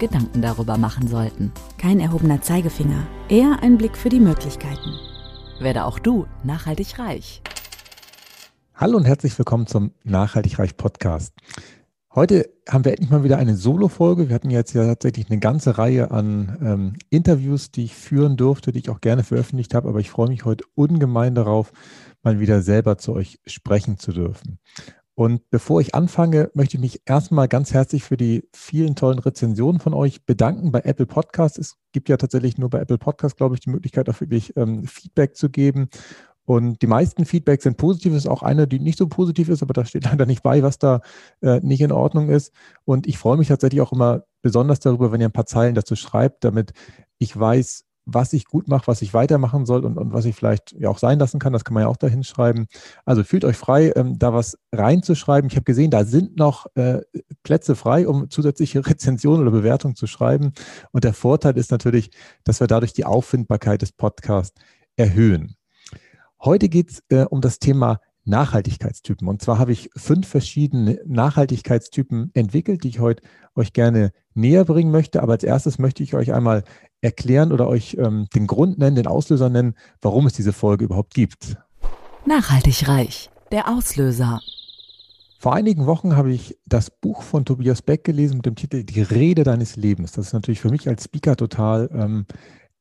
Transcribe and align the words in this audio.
Gedanken 0.00 0.42
darüber 0.42 0.76
machen 0.78 1.06
sollten. 1.06 1.52
Kein 1.78 2.00
erhobener 2.00 2.42
Zeigefinger, 2.42 3.06
eher 3.28 3.62
ein 3.62 3.78
Blick 3.78 3.96
für 3.96 4.08
die 4.08 4.18
Möglichkeiten. 4.18 4.98
Werde 5.60 5.84
auch 5.84 6.00
du 6.00 6.26
nachhaltig 6.42 6.98
reich. 6.98 7.42
Hallo 8.74 8.96
und 8.96 9.04
herzlich 9.04 9.38
willkommen 9.38 9.66
zum 9.66 9.92
Nachhaltig 10.02 10.58
Reich 10.58 10.76
Podcast. 10.76 11.34
Heute 12.12 12.50
haben 12.68 12.84
wir 12.84 12.92
endlich 12.92 13.10
mal 13.10 13.22
wieder 13.22 13.36
eine 13.36 13.54
Solo-Folge. 13.54 14.28
Wir 14.28 14.34
hatten 14.34 14.50
jetzt 14.50 14.72
ja 14.72 14.84
tatsächlich 14.84 15.30
eine 15.30 15.38
ganze 15.38 15.78
Reihe 15.78 16.10
an 16.10 16.58
ähm, 16.60 16.92
Interviews, 17.10 17.70
die 17.70 17.84
ich 17.84 17.94
führen 17.94 18.36
durfte, 18.36 18.72
die 18.72 18.80
ich 18.80 18.90
auch 18.90 19.00
gerne 19.00 19.22
veröffentlicht 19.22 19.74
habe, 19.74 19.88
aber 19.88 20.00
ich 20.00 20.10
freue 20.10 20.28
mich 20.28 20.44
heute 20.44 20.64
ungemein 20.74 21.36
darauf, 21.36 21.72
mal 22.22 22.40
wieder 22.40 22.62
selber 22.62 22.98
zu 22.98 23.12
euch 23.12 23.38
sprechen 23.46 23.98
zu 23.98 24.12
dürfen. 24.12 24.58
Und 25.20 25.50
bevor 25.50 25.82
ich 25.82 25.94
anfange, 25.94 26.50
möchte 26.54 26.78
ich 26.78 26.80
mich 26.80 27.02
erstmal 27.04 27.46
ganz 27.46 27.74
herzlich 27.74 28.04
für 28.04 28.16
die 28.16 28.48
vielen 28.54 28.96
tollen 28.96 29.18
Rezensionen 29.18 29.78
von 29.78 29.92
euch 29.92 30.24
bedanken 30.24 30.72
bei 30.72 30.80
Apple 30.80 31.04
Podcasts. 31.04 31.58
Es 31.58 31.76
gibt 31.92 32.08
ja 32.08 32.16
tatsächlich 32.16 32.56
nur 32.56 32.70
bei 32.70 32.80
Apple 32.80 32.96
Podcasts, 32.96 33.36
glaube 33.36 33.54
ich, 33.54 33.60
die 33.60 33.68
Möglichkeit, 33.68 34.08
auch 34.08 34.18
wirklich 34.22 34.56
ähm, 34.56 34.86
Feedback 34.86 35.36
zu 35.36 35.50
geben. 35.50 35.90
Und 36.46 36.80
die 36.80 36.86
meisten 36.86 37.26
Feedbacks 37.26 37.64
sind 37.64 37.76
positiv. 37.76 38.14
Es 38.14 38.20
ist 38.20 38.30
auch 38.30 38.42
eine, 38.42 38.66
die 38.66 38.80
nicht 38.80 38.96
so 38.96 39.08
positiv 39.08 39.50
ist, 39.50 39.62
aber 39.62 39.74
da 39.74 39.84
steht 39.84 40.04
leider 40.10 40.24
nicht 40.24 40.42
bei, 40.42 40.62
was 40.62 40.78
da 40.78 41.02
äh, 41.42 41.60
nicht 41.60 41.82
in 41.82 41.92
Ordnung 41.92 42.30
ist. 42.30 42.54
Und 42.86 43.06
ich 43.06 43.18
freue 43.18 43.36
mich 43.36 43.48
tatsächlich 43.48 43.82
auch 43.82 43.92
immer 43.92 44.22
besonders 44.40 44.80
darüber, 44.80 45.12
wenn 45.12 45.20
ihr 45.20 45.28
ein 45.28 45.32
paar 45.32 45.44
Zeilen 45.44 45.74
dazu 45.74 45.96
schreibt, 45.96 46.44
damit 46.44 46.72
ich 47.18 47.38
weiß, 47.38 47.84
was 48.06 48.32
ich 48.32 48.44
gut 48.44 48.68
mache, 48.68 48.86
was 48.86 49.02
ich 49.02 49.14
weitermachen 49.14 49.66
soll 49.66 49.84
und, 49.84 49.96
und 49.98 50.12
was 50.12 50.24
ich 50.24 50.34
vielleicht 50.34 50.72
ja 50.72 50.88
auch 50.88 50.98
sein 50.98 51.18
lassen 51.18 51.38
kann. 51.38 51.52
Das 51.52 51.64
kann 51.64 51.74
man 51.74 51.84
ja 51.84 51.88
auch 51.88 51.96
da 51.96 52.06
hinschreiben. 52.06 52.66
Also 53.04 53.22
fühlt 53.24 53.44
euch 53.44 53.56
frei, 53.56 53.92
ähm, 53.94 54.18
da 54.18 54.32
was 54.32 54.58
reinzuschreiben. 54.72 55.50
Ich 55.50 55.56
habe 55.56 55.64
gesehen, 55.64 55.90
da 55.90 56.04
sind 56.04 56.36
noch 56.36 56.66
äh, 56.74 57.00
Plätze 57.42 57.76
frei, 57.76 58.08
um 58.08 58.30
zusätzliche 58.30 58.84
Rezensionen 58.86 59.42
oder 59.42 59.50
Bewertungen 59.50 59.94
zu 59.94 60.06
schreiben. 60.06 60.52
Und 60.92 61.04
der 61.04 61.14
Vorteil 61.14 61.56
ist 61.56 61.70
natürlich, 61.70 62.10
dass 62.44 62.60
wir 62.60 62.66
dadurch 62.66 62.92
die 62.92 63.04
Auffindbarkeit 63.04 63.82
des 63.82 63.92
Podcasts 63.92 64.60
erhöhen. 64.96 65.56
Heute 66.42 66.68
geht 66.68 66.90
es 66.90 67.02
äh, 67.10 67.24
um 67.24 67.40
das 67.40 67.58
Thema 67.58 68.00
Nachhaltigkeitstypen. 68.24 69.28
Und 69.28 69.42
zwar 69.42 69.58
habe 69.58 69.72
ich 69.72 69.90
fünf 69.96 70.28
verschiedene 70.28 71.00
Nachhaltigkeitstypen 71.06 72.30
entwickelt, 72.34 72.84
die 72.84 72.88
ich 72.88 73.00
heute 73.00 73.22
euch 73.54 73.72
gerne 73.72 74.12
näher 74.34 74.64
bringen 74.64 74.90
möchte. 74.90 75.22
Aber 75.22 75.32
als 75.32 75.44
erstes 75.44 75.78
möchte 75.78 76.02
ich 76.02 76.14
euch 76.14 76.32
einmal 76.32 76.64
erklären 77.00 77.52
oder 77.52 77.68
euch 77.68 77.96
ähm, 77.98 78.26
den 78.34 78.46
Grund 78.46 78.78
nennen, 78.78 78.96
den 78.96 79.06
Auslöser 79.06 79.48
nennen, 79.48 79.74
warum 80.00 80.26
es 80.26 80.34
diese 80.34 80.52
Folge 80.52 80.84
überhaupt 80.84 81.14
gibt. 81.14 81.56
Nachhaltig 82.26 82.88
reich. 82.88 83.30
Der 83.50 83.68
Auslöser. 83.68 84.40
Vor 85.38 85.54
einigen 85.54 85.86
Wochen 85.86 86.16
habe 86.16 86.32
ich 86.32 86.58
das 86.66 86.90
Buch 86.90 87.22
von 87.22 87.46
Tobias 87.46 87.80
Beck 87.80 88.04
gelesen 88.04 88.36
mit 88.36 88.46
dem 88.46 88.56
Titel 88.56 88.84
Die 88.84 89.00
Rede 89.00 89.42
deines 89.42 89.76
Lebens. 89.76 90.12
Das 90.12 90.26
ist 90.26 90.32
natürlich 90.34 90.60
für 90.60 90.68
mich 90.68 90.86
als 90.86 91.04
Speaker 91.04 91.34
total 91.34 91.88
ähm, 91.94 92.26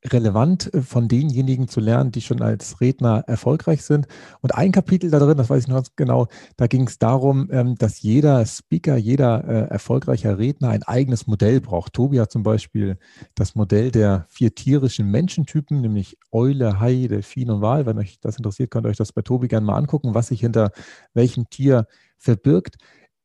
relevant 0.05 0.73
äh, 0.73 0.81
von 0.81 1.07
denjenigen 1.07 1.67
zu 1.67 1.79
lernen, 1.79 2.11
die 2.11 2.21
schon 2.21 2.41
als 2.41 2.79
Redner 2.81 3.23
erfolgreich 3.27 3.83
sind. 3.83 4.07
Und 4.41 4.55
ein 4.55 4.71
Kapitel 4.71 5.09
da 5.09 5.19
drin, 5.19 5.37
das 5.37 5.49
weiß 5.49 5.63
ich 5.63 5.67
noch 5.67 5.75
ganz 5.75 5.95
genau, 5.95 6.27
da 6.57 6.67
ging 6.67 6.87
es 6.87 6.99
darum, 6.99 7.49
ähm, 7.51 7.75
dass 7.75 8.01
jeder 8.01 8.45
Speaker, 8.45 8.95
jeder 8.95 9.43
äh, 9.47 9.69
erfolgreicher 9.69 10.37
Redner 10.37 10.69
ein 10.69 10.83
eigenes 10.83 11.27
Modell 11.27 11.61
braucht. 11.61 11.93
Tobi 11.93 12.19
hat 12.19 12.31
zum 12.31 12.43
Beispiel 12.43 12.97
das 13.35 13.55
Modell 13.55 13.91
der 13.91 14.25
vier 14.29 14.55
tierischen 14.55 15.09
Menschentypen, 15.11 15.81
nämlich 15.81 16.17
Eule, 16.31 16.79
Hai, 16.79 17.07
Delfin 17.09 17.49
und 17.51 17.61
Wal. 17.61 17.85
Wenn 17.85 17.97
euch 17.97 18.19
das 18.19 18.37
interessiert, 18.37 18.71
könnt 18.71 18.85
ihr 18.85 18.89
euch 18.89 18.97
das 18.97 19.11
bei 19.11 19.21
Tobi 19.21 19.47
gerne 19.47 19.65
mal 19.65 19.77
angucken, 19.77 20.13
was 20.13 20.27
sich 20.27 20.41
hinter 20.41 20.71
welchem 21.13 21.49
Tier 21.49 21.87
verbirgt 22.17 22.77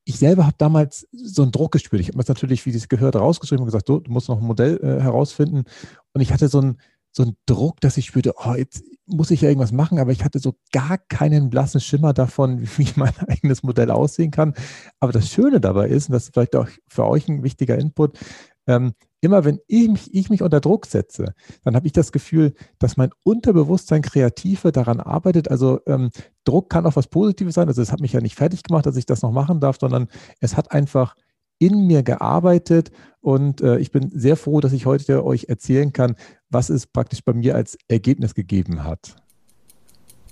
ich 0.04 0.18
selber 0.18 0.44
habe 0.44 0.56
damals 0.58 1.08
so 1.12 1.42
einen 1.42 1.52
Druck 1.52 1.72
gespürt. 1.72 2.00
Ich 2.00 2.08
habe 2.08 2.18
mir 2.18 2.24
das 2.24 2.28
natürlich, 2.28 2.64
wie 2.66 2.70
es 2.70 2.88
gehört, 2.88 3.16
rausgeschrieben 3.16 3.62
und 3.62 3.66
gesagt, 3.66 3.86
so, 3.86 4.00
du 4.00 4.10
musst 4.10 4.28
noch 4.28 4.38
ein 4.38 4.46
Modell 4.46 4.78
äh, 4.82 5.02
herausfinden. 5.02 5.64
Und 6.12 6.20
ich 6.20 6.32
hatte 6.32 6.48
so 6.48 6.60
einen, 6.60 6.78
so 7.10 7.22
einen 7.22 7.36
Druck, 7.46 7.80
dass 7.80 7.96
ich 7.96 8.06
spürte, 8.06 8.34
oh, 8.36 8.54
jetzt 8.54 8.84
muss 9.06 9.30
ich 9.30 9.40
ja 9.40 9.48
irgendwas 9.48 9.72
machen, 9.72 9.98
aber 9.98 10.12
ich 10.12 10.24
hatte 10.24 10.38
so 10.38 10.54
gar 10.72 10.98
keinen 10.98 11.48
blassen 11.48 11.80
Schimmer 11.80 12.12
davon, 12.12 12.62
wie 12.76 12.88
mein 12.96 13.16
eigenes 13.28 13.62
Modell 13.62 13.90
aussehen 13.90 14.30
kann. 14.30 14.54
Aber 15.00 15.12
das 15.12 15.30
Schöne 15.30 15.60
dabei 15.60 15.88
ist, 15.88 16.08
und 16.08 16.12
das 16.12 16.24
ist 16.24 16.34
vielleicht 16.34 16.56
auch 16.56 16.68
für 16.86 17.06
euch 17.06 17.28
ein 17.28 17.42
wichtiger 17.42 17.78
Input, 17.78 18.18
ähm, 18.66 18.92
immer 19.24 19.44
wenn 19.44 19.60
ich 19.66 19.88
mich, 19.88 20.14
ich 20.14 20.30
mich 20.30 20.42
unter 20.42 20.60
Druck 20.60 20.86
setze, 20.86 21.34
dann 21.64 21.74
habe 21.74 21.86
ich 21.86 21.92
das 21.92 22.12
Gefühl, 22.12 22.54
dass 22.78 22.96
mein 22.96 23.10
Unterbewusstsein 23.22 24.02
kreativer 24.02 24.72
daran 24.72 25.00
arbeitet. 25.00 25.50
Also 25.50 25.80
ähm, 25.86 26.10
Druck 26.44 26.70
kann 26.70 26.86
auch 26.86 26.96
was 26.96 27.08
Positives 27.08 27.54
sein. 27.54 27.68
Also 27.68 27.82
es 27.82 27.92
hat 27.92 28.00
mich 28.00 28.12
ja 28.12 28.20
nicht 28.20 28.36
fertig 28.36 28.62
gemacht, 28.62 28.86
dass 28.86 28.96
ich 28.96 29.06
das 29.06 29.22
noch 29.22 29.32
machen 29.32 29.60
darf, 29.60 29.78
sondern 29.80 30.08
es 30.40 30.56
hat 30.56 30.72
einfach 30.72 31.14
in 31.58 31.86
mir 31.86 32.02
gearbeitet 32.02 32.90
und 33.20 33.60
äh, 33.60 33.78
ich 33.78 33.90
bin 33.90 34.10
sehr 34.12 34.36
froh, 34.36 34.60
dass 34.60 34.72
ich 34.72 34.86
heute 34.86 35.24
euch 35.24 35.44
erzählen 35.48 35.92
kann, 35.92 36.16
was 36.50 36.68
es 36.68 36.86
praktisch 36.86 37.22
bei 37.24 37.32
mir 37.32 37.54
als 37.54 37.78
Ergebnis 37.88 38.34
gegeben 38.34 38.84
hat. 38.84 39.16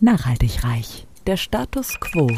Nachhaltig 0.00 0.64
reich. 0.64 1.06
Der 1.26 1.36
Status 1.36 2.00
quo. 2.00 2.28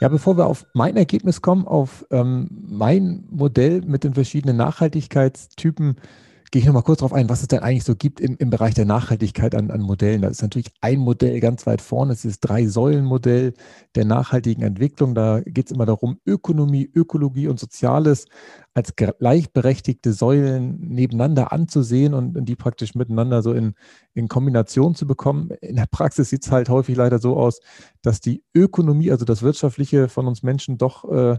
Ja, 0.00 0.08
bevor 0.08 0.36
wir 0.36 0.46
auf 0.46 0.66
mein 0.74 0.96
Ergebnis 0.96 1.42
kommen, 1.42 1.66
auf 1.66 2.06
ähm, 2.10 2.48
mein 2.50 3.24
Modell 3.30 3.82
mit 3.82 4.04
den 4.04 4.14
verschiedenen 4.14 4.56
Nachhaltigkeitstypen, 4.56 5.96
gehe 6.50 6.60
ich 6.60 6.66
nochmal 6.66 6.82
kurz 6.82 7.00
darauf 7.00 7.12
ein, 7.12 7.28
was 7.28 7.42
es 7.42 7.48
denn 7.48 7.60
eigentlich 7.60 7.84
so 7.84 7.94
gibt 7.94 8.20
im, 8.20 8.36
im 8.38 8.50
Bereich 8.50 8.74
der 8.74 8.84
Nachhaltigkeit 8.84 9.54
an, 9.54 9.70
an 9.70 9.80
Modellen. 9.80 10.22
Da 10.22 10.28
ist 10.28 10.42
natürlich 10.42 10.68
ein 10.80 10.98
Modell 10.98 11.40
ganz 11.40 11.66
weit 11.66 11.80
vorne, 11.80 12.12
es 12.12 12.24
ist 12.24 12.42
das 12.42 12.48
Drei-Säulen-Modell 12.48 13.54
der 13.94 14.04
nachhaltigen 14.04 14.62
Entwicklung. 14.62 15.14
Da 15.14 15.40
geht 15.40 15.66
es 15.66 15.72
immer 15.72 15.86
darum, 15.86 16.18
Ökonomie, 16.26 16.90
Ökologie 16.94 17.48
und 17.48 17.58
Soziales 17.58 18.26
als 18.74 18.94
gleichberechtigte 18.96 20.12
Säulen 20.12 20.78
nebeneinander 20.80 21.52
anzusehen 21.52 22.14
und 22.14 22.44
die 22.44 22.56
praktisch 22.56 22.94
miteinander 22.94 23.42
so 23.42 23.52
in, 23.52 23.74
in 24.14 24.28
Kombination 24.28 24.94
zu 24.94 25.06
bekommen. 25.06 25.50
In 25.60 25.76
der 25.76 25.86
Praxis 25.90 26.30
sieht 26.30 26.44
es 26.44 26.52
halt 26.52 26.68
häufig 26.68 26.96
leider 26.96 27.18
so 27.18 27.36
aus, 27.36 27.60
dass 28.02 28.20
die 28.20 28.44
Ökonomie, 28.54 29.10
also 29.10 29.24
das 29.24 29.42
Wirtschaftliche 29.42 30.08
von 30.08 30.26
uns 30.26 30.42
Menschen 30.42 30.78
doch 30.78 31.10
äh, 31.10 31.38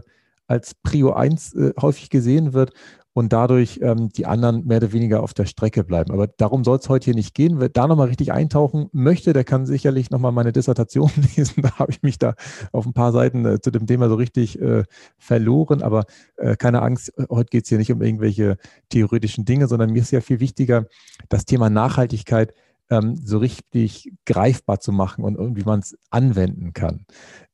als 0.50 0.74
Prio 0.74 1.12
1 1.12 1.54
äh, 1.54 1.72
häufig 1.80 2.10
gesehen 2.10 2.52
wird 2.52 2.72
und 3.12 3.32
dadurch 3.32 3.80
ähm, 3.82 4.08
die 4.08 4.26
anderen 4.26 4.66
mehr 4.66 4.78
oder 4.78 4.92
weniger 4.92 5.22
auf 5.22 5.34
der 5.34 5.46
Strecke 5.46 5.84
bleiben. 5.84 6.12
Aber 6.12 6.26
darum 6.26 6.64
soll 6.64 6.78
es 6.78 6.88
heute 6.88 7.06
hier 7.06 7.14
nicht 7.14 7.34
gehen. 7.34 7.60
Wer 7.60 7.68
da 7.68 7.86
nochmal 7.86 8.08
richtig 8.08 8.32
eintauchen 8.32 8.88
möchte, 8.92 9.32
der 9.32 9.44
kann 9.44 9.66
sicherlich 9.66 10.10
nochmal 10.10 10.32
meine 10.32 10.52
Dissertation 10.52 11.10
lesen. 11.36 11.62
Da 11.62 11.78
habe 11.78 11.92
ich 11.92 12.02
mich 12.02 12.18
da 12.18 12.34
auf 12.72 12.86
ein 12.86 12.92
paar 12.92 13.12
Seiten 13.12 13.44
äh, 13.44 13.60
zu 13.60 13.70
dem 13.70 13.86
Thema 13.86 14.08
so 14.08 14.16
richtig 14.16 14.60
äh, 14.60 14.84
verloren. 15.18 15.82
Aber 15.82 16.04
äh, 16.36 16.56
keine 16.56 16.82
Angst, 16.82 17.12
heute 17.30 17.50
geht 17.50 17.64
es 17.64 17.68
hier 17.68 17.78
nicht 17.78 17.92
um 17.92 18.02
irgendwelche 18.02 18.56
theoretischen 18.88 19.44
Dinge, 19.44 19.68
sondern 19.68 19.90
mir 19.90 20.02
ist 20.02 20.10
ja 20.10 20.20
viel 20.20 20.40
wichtiger, 20.40 20.86
das 21.28 21.44
Thema 21.44 21.70
Nachhaltigkeit 21.70 22.54
ähm, 22.90 23.16
so 23.24 23.38
richtig 23.38 24.12
greifbar 24.26 24.80
zu 24.80 24.92
machen 24.92 25.24
und, 25.24 25.36
und 25.36 25.56
wie 25.56 25.64
man 25.64 25.80
es 25.80 25.96
anwenden 26.10 26.72
kann. 26.72 27.06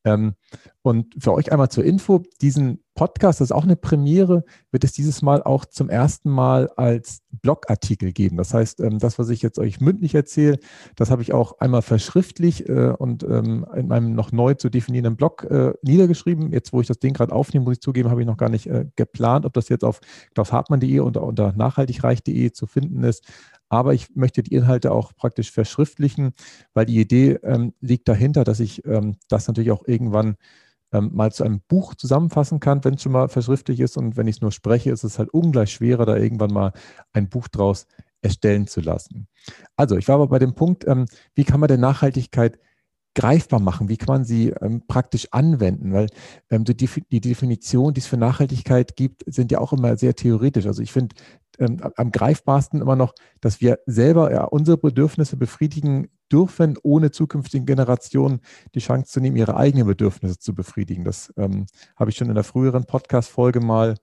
Ähm, 0.06 0.34
und 0.83 1.17
für 1.19 1.34
euch 1.34 1.50
einmal 1.50 1.69
zur 1.69 1.84
Info, 1.84 2.22
diesen 2.41 2.78
Podcast, 2.94 3.41
das 3.41 3.49
ist 3.49 3.53
auch 3.53 3.65
eine 3.65 3.75
Premiere, 3.75 4.44
wird 4.71 4.84
es 4.84 4.93
dieses 4.93 5.21
Mal 5.21 5.43
auch 5.43 5.65
zum 5.65 5.91
ersten 5.91 6.31
Mal 6.31 6.69
als 6.77 7.22
Blogartikel 7.43 8.12
geben. 8.12 8.37
Das 8.37 8.55
heißt, 8.55 8.81
ähm, 8.81 9.00
das, 9.00 9.19
was 9.19 9.29
ich 9.29 9.43
jetzt 9.43 9.58
euch 9.58 9.81
mündlich 9.81 10.14
erzähle, 10.14 10.58
das 10.94 11.11
habe 11.11 11.23
ich 11.23 11.35
auch 11.35 11.58
einmal 11.58 11.82
verschriftlich 11.82 12.69
äh, 12.69 12.94
und 12.97 13.25
ähm, 13.25 13.67
in 13.75 13.88
meinem 13.88 14.14
noch 14.14 14.31
neu 14.31 14.55
zu 14.55 14.70
definierenden 14.70 15.17
Blog 15.17 15.43
äh, 15.50 15.75
niedergeschrieben. 15.82 16.53
Jetzt, 16.53 16.73
wo 16.73 16.81
ich 16.81 16.87
das 16.87 17.00
Ding 17.00 17.14
gerade 17.14 17.32
aufnehme, 17.32 17.64
muss 17.64 17.75
ich 17.75 17.81
zugeben, 17.81 18.08
habe 18.08 18.20
ich 18.20 18.26
noch 18.26 18.37
gar 18.37 18.49
nicht 18.49 18.69
äh, 18.69 18.87
geplant, 18.94 19.44
ob 19.44 19.55
das 19.55 19.69
jetzt 19.69 19.85
auf 19.85 20.00
klaushartmann.de 20.35 21.00
oder 21.00 21.25
unter 21.25 21.53
nachhaltigreich.de 21.53 22.53
zu 22.53 22.67
finden 22.69 23.03
ist. 23.03 23.25
Aber 23.69 23.94
ich 23.94 24.14
möchte 24.14 24.43
die 24.43 24.55
Inhalte 24.55 24.93
auch 24.93 25.12
praktisch 25.17 25.50
verschriftlichen, 25.50 26.35
weil 26.73 26.87
die 26.87 27.00
Idee 27.00 27.38
ähm, 27.43 27.75
liegt 27.81 28.08
dahinter, 28.08 28.44
dass 28.44 28.61
ich 28.61 28.85
ähm, 28.87 29.17
das 29.29 29.49
natürlich 29.49 29.73
auch 29.73 29.85
irgendwann 29.96 30.37
ähm, 30.93 31.10
mal 31.12 31.32
zu 31.32 31.44
einem 31.44 31.60
Buch 31.69 31.94
zusammenfassen 31.94 32.60
kann, 32.60 32.84
wenn 32.84 32.94
es 32.94 33.02
schon 33.02 33.12
mal 33.12 33.28
verschriftlich 33.28 33.81
ist. 33.81 33.96
Und 33.96 34.16
wenn 34.16 34.28
ich 34.28 34.37
es 34.37 34.43
nur 34.43 34.52
spreche, 34.52 34.90
ist 34.90 35.04
es 35.04 35.19
halt 35.19 35.31
ungleich 35.31 35.72
schwerer, 35.72 36.06
da 36.06 36.16
irgendwann 36.16 36.52
mal 36.52 36.72
ein 37.12 37.28
Buch 37.28 37.48
draus 37.48 37.87
erstellen 38.22 38.66
zu 38.66 38.81
lassen. 38.81 39.28
Also, 39.76 39.96
ich 39.96 40.08
war 40.08 40.16
aber 40.16 40.28
bei 40.28 40.38
dem 40.38 40.54
Punkt, 40.54 40.87
ähm, 40.87 41.06
wie 41.34 41.44
kann 41.44 41.60
man 41.60 41.69
denn 41.69 41.81
Nachhaltigkeit 41.81 42.58
greifbar 43.14 43.60
machen? 43.60 43.88
Wie 43.88 43.96
kann 43.96 44.14
man 44.14 44.25
sie 44.25 44.50
ähm, 44.60 44.82
praktisch 44.87 45.28
anwenden? 45.32 45.93
Weil 45.93 46.08
ähm, 46.50 46.64
die, 46.64 46.75
die, 46.76 47.20
Definition, 47.20 47.94
die 47.94 48.00
es 48.00 48.06
für 48.06 48.19
Nachhaltigkeit 48.19 48.94
gibt, 48.94 49.25
sind 49.26 49.50
ja 49.50 49.58
auch 49.58 49.72
immer 49.72 49.96
sehr 49.96 50.14
theoretisch. 50.14 50.66
Also 50.66 50.82
ich 50.82 50.93
finde, 50.93 51.16
ähm, 51.58 51.79
am 51.97 52.12
greifbarsten 52.12 52.81
immer 52.81 52.97
noch, 52.97 53.14
dass 53.41 53.61
wir 53.61 53.79
selber 53.87 54.32
ja, 54.32 54.44
unsere 54.44 54.79
Bedürfnisse 54.79 55.37
befriedigen 55.37 56.08
dürfen, 56.31 56.76
ohne 56.82 57.11
zukünftigen 57.11 57.67
Generationen 57.67 58.41
die 58.75 58.81
Chance 58.81 59.12
zu 59.12 59.20
nehmen, 59.20 59.37
ihre 59.37 59.56
eigenen 59.56 59.87
Bedürfnisse 59.87 60.38
zu 60.38 60.55
befriedigen. 60.55 61.05
Das 61.05 61.32
ähm, 61.37 61.67
habe 61.97 62.11
ich 62.11 62.17
schon 62.17 62.29
in 62.29 62.35
der 62.35 62.44
früheren 62.44 62.85
Podcast-Folge 62.85 63.61
mal 63.61 63.97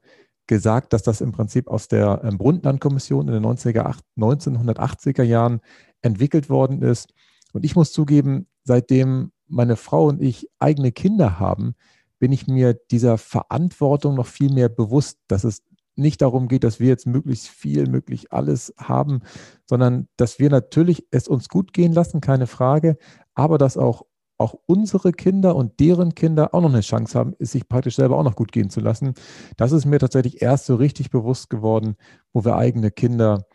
gesagt, 0.47 0.93
dass 0.93 1.03
das 1.03 1.21
im 1.21 1.31
Prinzip 1.31 1.67
aus 1.67 1.87
der 1.87 2.21
ähm, 2.23 2.37
Brundtland-Kommission 2.37 3.27
in 3.27 3.33
den 3.33 3.45
90er, 3.45 3.97
1980er 4.17 5.23
Jahren 5.23 5.61
entwickelt 6.01 6.49
worden 6.49 6.81
ist. 6.81 7.13
Und 7.53 7.63
ich 7.63 7.75
muss 7.75 7.91
zugeben, 7.91 8.47
seitdem 8.63 9.31
meine 9.47 9.75
Frau 9.75 10.07
und 10.07 10.21
ich 10.21 10.49
eigene 10.59 10.91
Kinder 10.91 11.39
haben, 11.39 11.75
bin 12.19 12.31
ich 12.31 12.47
mir 12.47 12.73
dieser 12.73 13.17
Verantwortung 13.17 14.15
noch 14.15 14.27
viel 14.27 14.51
mehr 14.51 14.69
bewusst, 14.69 15.19
dass 15.27 15.43
es 15.43 15.61
nicht 15.95 16.21
darum 16.21 16.47
geht, 16.47 16.63
dass 16.63 16.79
wir 16.79 16.87
jetzt 16.87 17.05
möglichst 17.05 17.47
viel, 17.47 17.87
möglichst 17.87 18.31
alles 18.31 18.73
haben, 18.77 19.21
sondern 19.65 20.07
dass 20.17 20.39
wir 20.39 20.49
natürlich 20.49 21.05
es 21.11 21.27
uns 21.27 21.49
gut 21.49 21.73
gehen 21.73 21.93
lassen, 21.93 22.21
keine 22.21 22.47
Frage, 22.47 22.97
aber 23.35 23.57
dass 23.57 23.77
auch, 23.77 24.03
auch 24.37 24.55
unsere 24.65 25.11
Kinder 25.11 25.55
und 25.55 25.79
deren 25.79 26.15
Kinder 26.15 26.53
auch 26.53 26.61
noch 26.61 26.69
eine 26.69 26.81
Chance 26.81 27.17
haben, 27.17 27.35
es 27.39 27.51
sich 27.51 27.69
praktisch 27.69 27.95
selber 27.95 28.17
auch 28.17 28.23
noch 28.23 28.35
gut 28.35 28.51
gehen 28.51 28.69
zu 28.69 28.79
lassen. 28.79 29.13
Das 29.57 29.71
ist 29.71 29.85
mir 29.85 29.99
tatsächlich 29.99 30.41
erst 30.41 30.65
so 30.65 30.75
richtig 30.75 31.11
bewusst 31.11 31.49
geworden, 31.49 31.95
wo 32.33 32.43
wir 32.43 32.55
eigene 32.55 32.91
Kinder 32.91 33.45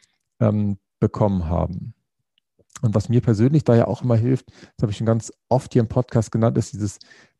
ähm, 0.41 0.79
bekommen 1.01 1.47
haben. 1.47 1.95
Und 2.83 2.95
was 2.95 3.09
mir 3.09 3.21
persönlich 3.21 3.65
da 3.65 3.75
ja 3.75 3.87
auch 3.89 4.03
immer 4.03 4.17
hilft, 4.17 4.51
das 4.51 4.83
habe 4.83 4.93
ich 4.93 4.99
schon 4.99 5.07
ganz 5.07 5.33
oft 5.49 5.73
hier 5.73 5.81
im 5.81 5.89
Podcast 5.89 6.31
genannt, 6.31 6.57
ist 6.59 6.73
dieses 6.73 6.99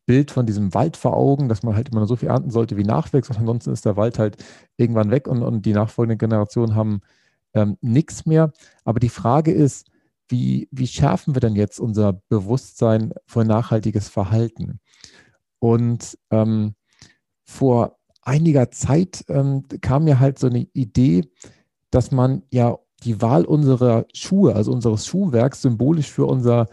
Bild 0.09 0.31
von 0.31 0.47
diesem 0.47 0.73
Wald 0.73 0.97
vor 0.97 1.15
Augen, 1.15 1.49
dass 1.49 1.61
man 1.61 1.75
halt 1.75 1.89
immer 1.89 2.07
so 2.07 2.15
viel 2.15 2.29
ernten 2.29 2.49
sollte, 2.49 2.77
wie 2.77 2.83
nachwächst. 2.83 3.29
Und 3.29 3.37
ansonsten 3.37 3.71
ist 3.71 3.85
der 3.85 3.95
Wald 3.95 4.17
halt 4.17 4.43
irgendwann 4.75 5.11
weg 5.11 5.27
und, 5.27 5.43
und 5.43 5.67
die 5.67 5.73
nachfolgenden 5.73 6.17
Generationen 6.17 6.73
haben 6.73 7.01
ähm, 7.53 7.77
nichts 7.81 8.25
mehr. 8.25 8.51
Aber 8.83 8.99
die 8.99 9.09
Frage 9.09 9.51
ist, 9.51 9.85
wie, 10.27 10.67
wie 10.71 10.87
schärfen 10.87 11.35
wir 11.35 11.41
denn 11.41 11.55
jetzt 11.55 11.79
unser 11.79 12.13
Bewusstsein 12.27 13.13
für 13.27 13.45
nachhaltiges 13.45 14.09
Verhalten? 14.09 14.79
Und 15.59 16.17
ähm, 16.31 16.73
vor 17.43 17.99
einiger 18.23 18.71
Zeit 18.71 19.25
ähm, 19.27 19.65
kam 19.81 20.05
mir 20.05 20.19
halt 20.19 20.39
so 20.39 20.47
eine 20.47 20.67
Idee, 20.73 21.29
dass 21.91 22.09
man 22.09 22.41
ja 22.49 22.79
die 23.03 23.21
Wahl 23.21 23.45
unserer 23.45 24.07
Schuhe, 24.15 24.55
also 24.55 24.71
unseres 24.71 25.05
Schuhwerks, 25.05 25.61
symbolisch 25.61 26.09
für 26.09 26.25
unser 26.25 26.65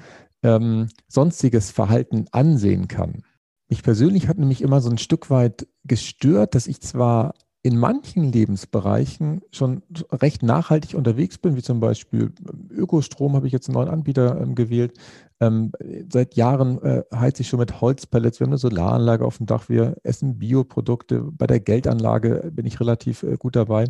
ähm, 0.43 0.88
sonstiges 1.09 1.71
Verhalten 1.71 2.27
ansehen 2.33 2.88
kann. 2.88 3.23
Mich 3.69 3.83
persönlich 3.83 4.29
hat 4.29 4.38
nämlich 4.38 4.62
immer 4.62 4.81
so 4.81 4.91
ein 4.91 4.99
Stück 4.99 5.31
weit 5.31 5.67
gestört, 5.85 6.55
dass 6.55 6.67
ich 6.67 6.81
zwar 6.81 7.35
in 7.67 7.79
manchen 7.79 8.31
Lebensbereichen 8.31 9.43
schon 9.50 9.83
recht 10.12 10.44
nachhaltig 10.44 10.94
unterwegs 10.94 11.37
bin, 11.37 11.56
wie 11.56 11.62
zum 11.62 11.81
Beispiel 11.81 12.33
ähm, 12.49 12.69
Ökostrom 12.71 13.35
habe 13.35 13.49
ich 13.49 13.53
jetzt 13.53 13.69
einen 13.69 13.75
neuen 13.75 13.88
Anbieter 13.88 14.41
ähm, 14.41 14.55
gewählt. 14.55 14.97
Ähm, 15.41 15.73
seit 16.09 16.37
Jahren 16.37 16.81
äh, 16.83 17.03
heize 17.12 17.43
ich 17.43 17.49
schon 17.49 17.59
mit 17.59 17.81
Holzpellets. 17.81 18.38
Wir 18.38 18.44
haben 18.44 18.53
eine 18.53 18.59
Solaranlage 18.59 19.25
auf 19.25 19.38
dem 19.38 19.47
Dach. 19.47 19.69
Wir 19.69 19.97
essen 20.05 20.38
Bioprodukte. 20.38 21.23
Bei 21.33 21.49
der 21.49 21.59
Geldanlage 21.59 22.53
bin 22.55 22.67
ich 22.67 22.79
relativ 22.79 23.25
äh, 23.25 23.37
gut 23.37 23.56
dabei. 23.56 23.87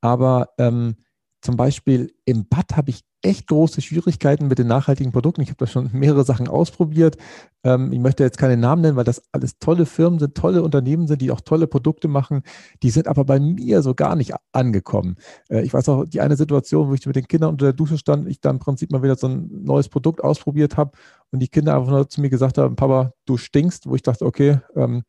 Aber 0.00 0.48
ähm, 0.58 0.96
zum 1.40 1.56
Beispiel 1.56 2.12
im 2.24 2.48
Bad 2.48 2.76
habe 2.76 2.90
ich 2.90 3.02
echt 3.24 3.46
große 3.46 3.80
Schwierigkeiten 3.80 4.48
mit 4.48 4.58
den 4.58 4.66
nachhaltigen 4.66 5.10
Produkten. 5.10 5.40
Ich 5.40 5.48
habe 5.48 5.56
da 5.56 5.66
schon 5.66 5.88
mehrere 5.92 6.24
Sachen 6.24 6.46
ausprobiert. 6.46 7.16
Ähm, 7.64 7.90
ich 7.90 7.98
möchte 7.98 8.22
jetzt 8.22 8.36
keine 8.36 8.56
Namen 8.56 8.82
nennen, 8.82 8.96
weil 8.96 9.04
das 9.04 9.22
alles 9.32 9.58
tolle 9.58 9.86
Firmen 9.86 10.18
sind, 10.18 10.34
tolle 10.34 10.62
Unternehmen 10.62 11.06
sind, 11.06 11.22
die 11.22 11.30
auch 11.30 11.40
tolle 11.40 11.66
Produkte 11.66 12.06
machen. 12.06 12.42
Die 12.82 12.90
sind 12.90 13.08
aber 13.08 13.24
bei 13.24 13.40
mir 13.40 13.82
so 13.82 13.94
gar 13.94 14.14
nicht 14.14 14.34
angekommen. 14.52 15.16
Äh, 15.48 15.62
ich 15.62 15.72
weiß 15.72 15.88
auch, 15.88 16.04
die 16.04 16.20
eine 16.20 16.36
Situation, 16.36 16.88
wo 16.88 16.94
ich 16.94 17.06
mit 17.06 17.16
den 17.16 17.26
Kindern 17.26 17.50
unter 17.50 17.66
der 17.66 17.72
Dusche 17.72 17.96
stand, 17.96 18.28
ich 18.28 18.40
da 18.40 18.50
im 18.50 18.58
Prinzip 18.58 18.92
mal 18.92 19.02
wieder 19.02 19.16
so 19.16 19.26
ein 19.28 19.48
neues 19.64 19.88
Produkt 19.88 20.22
ausprobiert 20.22 20.76
habe 20.76 20.92
und 21.30 21.40
die 21.40 21.48
Kinder 21.48 21.76
einfach 21.76 21.90
nur 21.90 22.08
zu 22.08 22.20
mir 22.20 22.30
gesagt 22.30 22.58
haben, 22.58 22.76
Papa, 22.76 23.12
du 23.24 23.38
stinkst, 23.38 23.88
wo 23.88 23.94
ich 23.94 24.02
dachte, 24.02 24.26
okay, 24.26 24.60
ähm, 24.76 25.02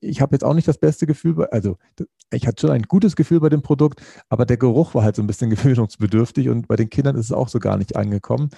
ich 0.00 0.20
habe 0.20 0.34
jetzt 0.34 0.44
auch 0.44 0.54
nicht 0.54 0.68
das 0.68 0.78
beste 0.78 1.06
Gefühl, 1.06 1.46
also 1.46 1.76
ich 2.32 2.46
hatte 2.46 2.62
schon 2.62 2.70
ein 2.70 2.82
gutes 2.82 3.16
Gefühl 3.16 3.40
bei 3.40 3.48
dem 3.48 3.62
Produkt, 3.62 4.00
aber 4.28 4.46
der 4.46 4.56
Geruch 4.56 4.94
war 4.94 5.02
halt 5.02 5.16
so 5.16 5.22
ein 5.22 5.26
bisschen 5.26 5.50
gewöhnungsbedürftig 5.50 6.48
und 6.48 6.68
bei 6.68 6.76
den 6.76 6.90
Kindern 6.90 7.16
ist 7.16 7.26
es 7.26 7.32
auch 7.32 7.48
so 7.48 7.58
gar 7.58 7.76
nicht 7.76 7.96
angekommen. 7.96 8.50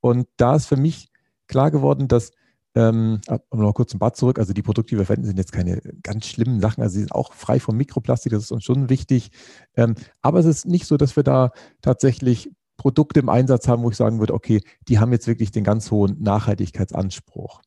Und 0.00 0.28
da 0.36 0.56
ist 0.56 0.66
für 0.66 0.76
mich 0.76 1.10
klar 1.46 1.70
geworden, 1.70 2.08
dass, 2.08 2.32
ähm, 2.74 3.20
noch 3.52 3.72
kurz 3.72 3.92
zum 3.92 4.00
Bad 4.00 4.16
zurück, 4.16 4.38
also 4.38 4.52
die 4.52 4.62
Produkte, 4.62 4.90
die 4.90 4.98
wir 4.98 5.06
verwenden, 5.06 5.26
sind 5.26 5.38
jetzt 5.38 5.52
keine 5.52 5.80
ganz 6.02 6.26
schlimmen 6.26 6.60
Sachen, 6.60 6.82
also 6.82 6.94
sie 6.94 7.00
sind 7.00 7.12
auch 7.12 7.32
frei 7.32 7.60
von 7.60 7.76
Mikroplastik, 7.76 8.32
das 8.32 8.44
ist 8.44 8.52
uns 8.52 8.64
schon 8.64 8.90
wichtig. 8.90 9.30
Ähm, 9.76 9.94
aber 10.22 10.40
es 10.40 10.46
ist 10.46 10.66
nicht 10.66 10.86
so, 10.86 10.96
dass 10.96 11.16
wir 11.16 11.22
da 11.22 11.52
tatsächlich 11.82 12.50
Produkte 12.76 13.20
im 13.20 13.28
Einsatz 13.28 13.68
haben, 13.68 13.82
wo 13.82 13.90
ich 13.90 13.96
sagen 13.96 14.18
würde, 14.18 14.34
okay, 14.34 14.60
die 14.88 14.98
haben 14.98 15.12
jetzt 15.12 15.28
wirklich 15.28 15.52
den 15.52 15.64
ganz 15.64 15.90
hohen 15.90 16.20
Nachhaltigkeitsanspruch. 16.20 17.62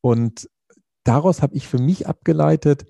Und 0.00 0.48
daraus 1.10 1.42
habe 1.42 1.56
ich 1.56 1.66
für 1.66 1.78
mich 1.78 2.06
abgeleitet, 2.06 2.86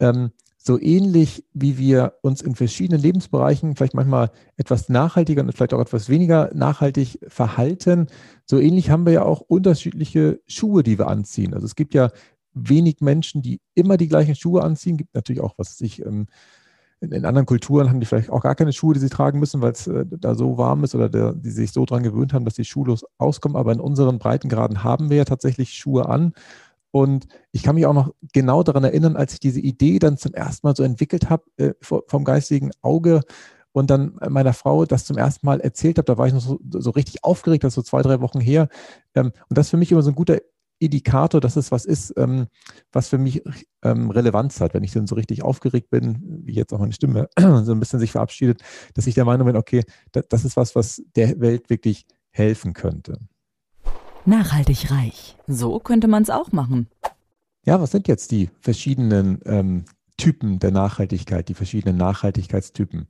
ähm, 0.00 0.32
so 0.58 0.78
ähnlich 0.78 1.44
wie 1.54 1.78
wir 1.78 2.14
uns 2.20 2.42
in 2.42 2.56
verschiedenen 2.56 3.00
Lebensbereichen 3.00 3.76
vielleicht 3.76 3.94
manchmal 3.94 4.32
etwas 4.56 4.88
nachhaltiger 4.88 5.42
und 5.42 5.52
vielleicht 5.52 5.72
auch 5.72 5.80
etwas 5.80 6.08
weniger 6.08 6.50
nachhaltig 6.52 7.20
verhalten, 7.28 8.08
so 8.44 8.58
ähnlich 8.58 8.90
haben 8.90 9.06
wir 9.06 9.12
ja 9.12 9.22
auch 9.22 9.40
unterschiedliche 9.40 10.40
Schuhe, 10.48 10.82
die 10.82 10.98
wir 10.98 11.06
anziehen. 11.06 11.54
Also 11.54 11.64
es 11.64 11.76
gibt 11.76 11.94
ja 11.94 12.10
wenig 12.52 13.00
Menschen, 13.00 13.40
die 13.40 13.60
immer 13.74 13.96
die 13.96 14.08
gleichen 14.08 14.34
Schuhe 14.34 14.62
anziehen. 14.62 14.94
Es 14.94 14.98
Gibt 14.98 15.14
natürlich 15.14 15.40
auch, 15.40 15.54
was 15.56 15.78
sich 15.78 16.04
ähm, 16.04 16.26
in, 17.00 17.12
in, 17.12 17.24
anderen 17.24 17.46
Kulturen 17.46 17.88
haben 17.88 18.00
die 18.00 18.06
vielleicht 18.06 18.30
auch 18.30 18.42
gar 18.42 18.56
keine 18.56 18.72
Schuhe, 18.72 18.94
die 18.94 19.00
sie 19.00 19.08
tragen 19.08 19.38
müssen, 19.38 19.62
weil 19.62 19.72
es 19.72 19.86
äh, 19.86 20.04
da 20.06 20.34
so 20.34 20.58
warm 20.58 20.82
ist 20.82 20.94
oder 20.94 21.08
der, 21.08 21.32
die 21.32 21.50
sich 21.50 21.70
so 21.70 21.86
dran 21.86 22.02
gewöhnt 22.02 22.34
haben, 22.34 22.44
dass 22.44 22.56
sie 22.56 22.64
schuhlos 22.64 23.06
auskommen. 23.16 23.56
Aber 23.56 23.72
in 23.72 23.80
unseren 23.80 24.18
Breitengraden 24.18 24.84
haben 24.84 25.08
wir 25.08 25.18
ja 25.18 25.24
tatsächlich 25.24 25.72
Schuhe 25.72 26.08
an. 26.08 26.34
Und 26.92 27.26
ich 27.52 27.62
kann 27.62 27.76
mich 27.76 27.86
auch 27.86 27.94
noch 27.94 28.12
genau 28.32 28.62
daran 28.62 28.84
erinnern, 28.84 29.16
als 29.16 29.34
ich 29.34 29.40
diese 29.40 29.60
Idee 29.60 29.98
dann 29.98 30.16
zum 30.16 30.34
ersten 30.34 30.66
Mal 30.66 30.74
so 30.74 30.82
entwickelt 30.82 31.30
habe 31.30 31.44
äh, 31.56 31.72
vom 31.80 32.24
geistigen 32.24 32.70
Auge 32.82 33.20
und 33.72 33.90
dann 33.90 34.18
meiner 34.28 34.52
Frau 34.52 34.84
das 34.84 35.04
zum 35.04 35.16
ersten 35.16 35.46
Mal 35.46 35.60
erzählt 35.60 35.98
habe, 35.98 36.06
da 36.06 36.18
war 36.18 36.26
ich 36.26 36.32
noch 36.32 36.40
so, 36.40 36.58
so 36.70 36.90
richtig 36.90 37.22
aufgeregt, 37.22 37.62
das 37.62 37.72
ist 37.72 37.74
so 37.76 37.82
zwei, 37.82 38.02
drei 38.02 38.20
Wochen 38.20 38.40
her. 38.40 38.68
Ähm, 39.14 39.32
und 39.48 39.58
das 39.58 39.66
ist 39.66 39.70
für 39.70 39.76
mich 39.76 39.92
immer 39.92 40.02
so 40.02 40.10
ein 40.10 40.16
guter 40.16 40.38
Indikator, 40.80 41.40
dass 41.40 41.56
es 41.56 41.70
was 41.70 41.84
ist, 41.84 42.14
ähm, 42.16 42.48
was 42.90 43.08
für 43.08 43.18
mich 43.18 43.42
ähm, 43.82 44.10
Relevanz 44.10 44.60
hat. 44.60 44.74
Wenn 44.74 44.82
ich 44.82 44.92
dann 44.92 45.06
so 45.06 45.14
richtig 45.14 45.42
aufgeregt 45.42 45.90
bin, 45.90 46.18
wie 46.44 46.54
jetzt 46.54 46.72
auch 46.72 46.78
meine 46.78 46.92
Stimme 46.92 47.28
so 47.38 47.72
ein 47.72 47.80
bisschen 47.80 48.00
sich 48.00 48.12
verabschiedet, 48.12 48.62
dass 48.94 49.06
ich 49.06 49.14
der 49.14 49.26
Meinung 49.26 49.46
bin, 49.46 49.56
okay, 49.56 49.84
das, 50.12 50.24
das 50.28 50.44
ist 50.44 50.56
was, 50.56 50.74
was 50.74 51.02
der 51.14 51.38
Welt 51.40 51.70
wirklich 51.70 52.06
helfen 52.30 52.72
könnte. 52.72 53.18
Nachhaltig 54.26 54.90
reich. 54.90 55.36
So 55.46 55.78
könnte 55.78 56.08
man 56.08 56.22
es 56.22 56.30
auch 56.30 56.52
machen. 56.52 56.88
Ja, 57.64 57.80
was 57.80 57.90
sind 57.90 58.08
jetzt 58.08 58.30
die 58.30 58.50
verschiedenen 58.60 59.40
ähm, 59.44 59.84
Typen 60.16 60.58
der 60.58 60.70
Nachhaltigkeit, 60.70 61.48
die 61.48 61.54
verschiedenen 61.54 61.96
Nachhaltigkeitstypen? 61.96 63.06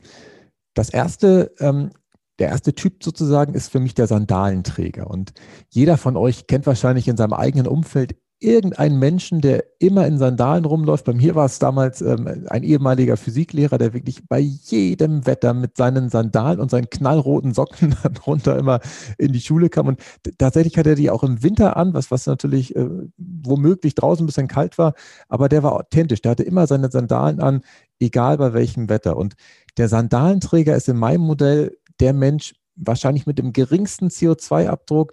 Das 0.75 0.91
erste, 0.91 1.53
ähm, 1.59 1.91
der 2.39 2.49
erste 2.49 2.75
Typ 2.75 3.03
sozusagen 3.03 3.55
ist 3.55 3.71
für 3.71 3.81
mich 3.81 3.95
der 3.95 4.07
Sandalenträger. 4.07 5.09
Und 5.09 5.33
jeder 5.69 5.97
von 5.97 6.17
euch 6.17 6.47
kennt 6.47 6.67
wahrscheinlich 6.67 7.09
in 7.09 7.17
seinem 7.17 7.33
eigenen 7.33 7.67
Umfeld 7.67 8.17
irgendeinen 8.41 8.99
Menschen, 8.99 9.43
der 9.43 9.65
immer 9.79 10.07
in 10.07 10.19
Sandalen 10.19 10.65
rumläuft. 10.65 11.05
Bei 11.05 11.13
mir 11.13 11.35
war 11.35 11.45
es 11.45 11.59
damals 11.59 12.01
ähm, 12.01 12.47
ein 12.49 12.63
ehemaliger 12.63 13.19
Physiklehrer, 13.19 13.77
der 13.77 13.93
wirklich 13.93 14.27
bei 14.29 14.39
jedem 14.39 15.27
Wetter 15.27 15.53
mit 15.53 15.77
seinen 15.77 16.09
Sandalen 16.09 16.59
und 16.59 16.71
seinen 16.71 16.89
knallroten 16.89 17.53
Socken 17.53 17.95
darunter 18.15 18.59
immer 18.59 18.81
in 19.19 19.33
die 19.33 19.41
Schule 19.41 19.69
kam. 19.69 19.89
Und 19.89 20.01
tatsächlich 20.39 20.79
hatte 20.79 20.91
er 20.91 20.97
die 20.97 21.11
auch 21.11 21.23
im 21.23 21.43
Winter 21.43 21.77
an, 21.77 21.93
was, 21.93 22.11
was 22.11 22.27
natürlich 22.27 22.75
äh, 22.75 22.89
womöglich 23.19 23.95
draußen 23.95 24.25
ein 24.25 24.27
bisschen 24.27 24.49
kalt 24.49 24.79
war, 24.79 24.95
aber 25.29 25.51
der 25.51 25.63
war 25.63 25.73
authentisch. 25.73 26.23
Der 26.23 26.31
hatte 26.31 26.43
immer 26.43 26.67
seine 26.67 26.91
Sandalen 26.91 27.41
an, 27.41 27.61
egal 28.01 28.39
bei 28.39 28.55
welchem 28.55 28.89
Wetter. 28.89 29.19
Und 29.19 29.35
der 29.77 29.89
Sandalenträger 29.89 30.75
ist 30.75 30.89
in 30.89 30.97
meinem 30.97 31.23
Modell 31.23 31.77
der 32.01 32.15
Mensch 32.15 32.55
wahrscheinlich 32.75 33.27
mit 33.27 33.39
dem 33.39 33.53
geringsten 33.53 34.09
CO2-Abdruck, 34.09 35.13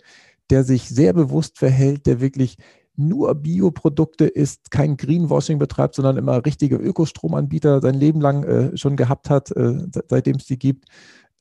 der 0.50 0.64
sich 0.64 0.88
sehr 0.88 1.14
bewusst 1.14 1.58
verhält, 1.60 2.06
der 2.06 2.22
wirklich 2.22 2.58
nur 2.98 3.36
Bioprodukte 3.36 4.26
isst, 4.26 4.72
kein 4.72 4.98
Greenwashing 4.98 5.60
betreibt, 5.60 5.96
sondern 5.96 6.18
immer 6.18 6.46
richtige 6.46 6.76
Ökostromanbieter 6.76 7.80
sein 7.82 7.96
Leben 7.96 8.20
lang 8.20 8.44
äh, 8.44 8.78
schon 8.78 8.98
gehabt 8.98 9.30
hat, 9.30 9.52
äh, 9.52 9.86
seitdem 10.10 10.38
es 10.38 10.46
die 10.46 10.60
gibt. 10.60 10.86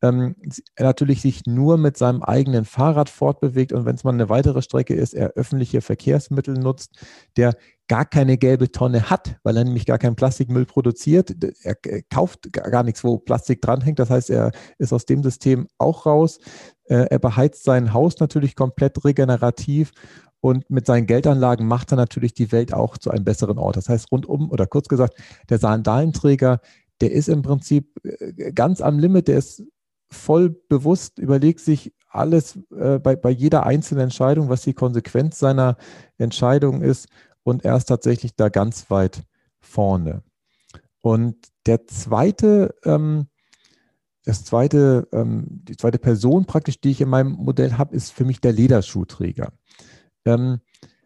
Ähm, 0.02 0.36
er 0.74 0.84
natürlich 0.84 1.22
sich 1.22 1.46
nur 1.46 1.78
mit 1.78 1.96
seinem 1.96 2.22
eigenen 2.22 2.66
Fahrrad 2.66 3.08
fortbewegt 3.08 3.72
und 3.72 3.86
wenn 3.86 3.96
es 3.96 4.04
mal 4.04 4.12
eine 4.12 4.28
weitere 4.28 4.60
Strecke 4.60 4.94
ist, 4.94 5.14
er 5.14 5.30
öffentliche 5.30 5.80
Verkehrsmittel 5.80 6.54
nutzt, 6.54 6.98
der 7.38 7.54
gar 7.88 8.04
keine 8.04 8.36
gelbe 8.36 8.70
Tonne 8.70 9.08
hat, 9.08 9.36
weil 9.42 9.56
er 9.56 9.64
nämlich 9.64 9.86
gar 9.86 9.98
keinen 9.98 10.16
Plastikmüll 10.16 10.66
produziert. 10.66 11.34
Er 11.62 11.76
kauft 12.10 12.52
gar 12.52 12.82
nichts, 12.82 13.04
wo 13.04 13.18
Plastik 13.18 13.62
dranhängt. 13.62 13.98
Das 13.98 14.10
heißt, 14.10 14.28
er 14.28 14.50
ist 14.78 14.92
aus 14.92 15.06
dem 15.06 15.22
System 15.22 15.66
auch 15.78 16.04
raus. 16.04 16.38
Äh, 16.84 17.06
er 17.10 17.18
beheizt 17.18 17.64
sein 17.64 17.92
Haus 17.92 18.18
natürlich 18.18 18.54
komplett 18.54 19.04
regenerativ 19.04 19.92
und 20.40 20.68
mit 20.70 20.86
seinen 20.86 21.06
Geldanlagen 21.06 21.66
macht 21.66 21.92
er 21.92 21.96
natürlich 21.96 22.34
die 22.34 22.52
Welt 22.52 22.72
auch 22.72 22.98
zu 22.98 23.10
einem 23.10 23.24
besseren 23.24 23.58
Ort. 23.58 23.76
Das 23.76 23.88
heißt, 23.88 24.12
rundum 24.12 24.50
oder 24.50 24.66
kurz 24.66 24.88
gesagt, 24.88 25.14
der 25.48 25.58
Sandalenträger, 25.58 26.60
der 27.00 27.12
ist 27.12 27.28
im 27.28 27.42
Prinzip 27.42 27.90
äh, 28.04 28.52
ganz 28.52 28.80
am 28.80 28.98
Limit, 28.98 29.28
der 29.28 29.38
ist 29.38 29.64
voll 30.10 30.50
bewusst, 30.68 31.18
überlegt 31.18 31.60
sich 31.60 31.92
alles 32.08 32.58
äh, 32.76 32.98
bei, 32.98 33.16
bei 33.16 33.30
jeder 33.30 33.66
einzelnen 33.66 34.04
Entscheidung, 34.04 34.48
was 34.48 34.62
die 34.62 34.74
Konsequenz 34.74 35.38
seiner 35.38 35.76
Entscheidung 36.18 36.82
ist 36.82 37.08
und 37.42 37.64
er 37.64 37.76
ist 37.76 37.86
tatsächlich 37.86 38.34
da 38.36 38.48
ganz 38.48 38.90
weit 38.90 39.22
vorne. 39.60 40.22
Und 41.00 41.36
der 41.66 41.86
zweite, 41.86 42.74
ähm, 42.84 43.28
das 44.24 44.44
zweite, 44.44 45.06
ähm, 45.12 45.44
die 45.48 45.76
zweite 45.76 45.98
Person 45.98 46.46
praktisch, 46.46 46.80
die 46.80 46.90
ich 46.90 47.00
in 47.00 47.08
meinem 47.08 47.32
Modell 47.32 47.74
habe, 47.74 47.94
ist 47.94 48.12
für 48.12 48.24
mich 48.24 48.40
der 48.40 48.52
Lederschuhträger. 48.52 49.52
Ähm, 50.26 50.60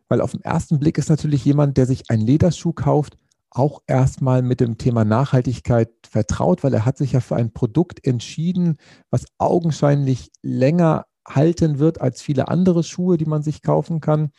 weil 0.08 0.20
auf 0.20 0.32
den 0.32 0.42
ersten 0.42 0.80
Blick 0.80 0.98
ist 0.98 1.08
natürlich 1.08 1.44
jemand, 1.44 1.76
der 1.76 1.86
sich 1.86 2.10
einen 2.10 2.26
Lederschuh 2.26 2.72
kauft, 2.72 3.16
auch 3.50 3.82
erstmal 3.86 4.42
mit 4.42 4.60
dem 4.60 4.78
Thema 4.78 5.04
Nachhaltigkeit 5.04 5.90
vertraut, 6.08 6.62
weil 6.62 6.74
er 6.74 6.84
hat 6.84 6.96
sich 6.96 7.12
ja 7.12 7.20
für 7.20 7.36
ein 7.36 7.52
Produkt 7.52 8.04
entschieden, 8.06 8.76
was 9.10 9.24
augenscheinlich 9.38 10.30
länger 10.42 11.06
halten 11.26 11.78
wird 11.78 12.00
als 12.00 12.22
viele 12.22 12.48
andere 12.48 12.82
Schuhe, 12.82 13.16
die 13.16 13.26
man 13.26 13.42
sich 13.42 13.62
kaufen 13.62 14.00
kann. 14.00 14.30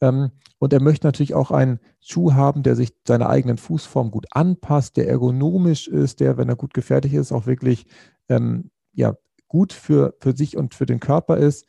Ähm, 0.00 0.30
und 0.58 0.72
er 0.72 0.80
möchte 0.80 1.06
natürlich 1.06 1.34
auch 1.34 1.50
einen 1.50 1.80
Schuh 2.00 2.32
haben, 2.34 2.62
der 2.62 2.76
sich 2.76 2.94
seiner 3.06 3.28
eigenen 3.28 3.58
Fußform 3.58 4.10
gut 4.10 4.26
anpasst, 4.30 4.96
der 4.96 5.08
ergonomisch 5.08 5.88
ist, 5.88 6.20
der, 6.20 6.36
wenn 6.36 6.48
er 6.48 6.56
gut 6.56 6.74
gefertigt 6.74 7.14
ist, 7.14 7.32
auch 7.32 7.46
wirklich 7.46 7.86
ähm, 8.28 8.70
ja, 8.92 9.14
gut 9.48 9.72
für, 9.72 10.14
für 10.20 10.36
sich 10.36 10.56
und 10.56 10.74
für 10.74 10.86
den 10.86 11.00
Körper 11.00 11.36
ist. 11.36 11.66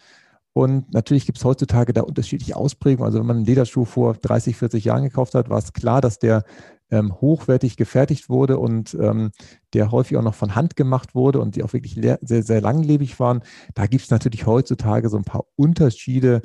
Und 0.57 0.93
natürlich 0.93 1.25
gibt 1.25 1.37
es 1.37 1.43
heutzutage 1.43 1.91
da 1.91 2.01
unterschiedliche 2.01 2.55
Ausprägungen. 2.55 3.05
Also 3.05 3.19
wenn 3.19 3.25
man 3.25 3.35
einen 3.37 3.45
Lederschuh 3.45 3.83
vor 3.83 4.13
30, 4.13 4.55
40 4.55 4.85
Jahren 4.85 5.03
gekauft 5.03 5.35
hat, 5.35 5.49
war 5.49 5.57
es 5.57 5.73
klar, 5.73 5.99
dass 5.99 6.17
der 6.17 6.45
ähm, 6.89 7.13
hochwertig 7.19 7.75
gefertigt 7.75 8.29
wurde 8.29 8.57
und 8.57 8.93
ähm, 8.93 9.31
der 9.73 9.91
häufig 9.91 10.15
auch 10.15 10.21
noch 10.21 10.33
von 10.33 10.55
Hand 10.55 10.77
gemacht 10.77 11.13
wurde 11.13 11.41
und 11.41 11.57
die 11.57 11.63
auch 11.63 11.73
wirklich 11.73 11.95
sehr, 11.95 12.19
sehr 12.21 12.61
langlebig 12.61 13.19
waren. 13.19 13.43
Da 13.73 13.85
gibt 13.85 14.05
es 14.05 14.11
natürlich 14.11 14.45
heutzutage 14.45 15.09
so 15.09 15.17
ein 15.17 15.25
paar 15.25 15.43
Unterschiede. 15.57 16.41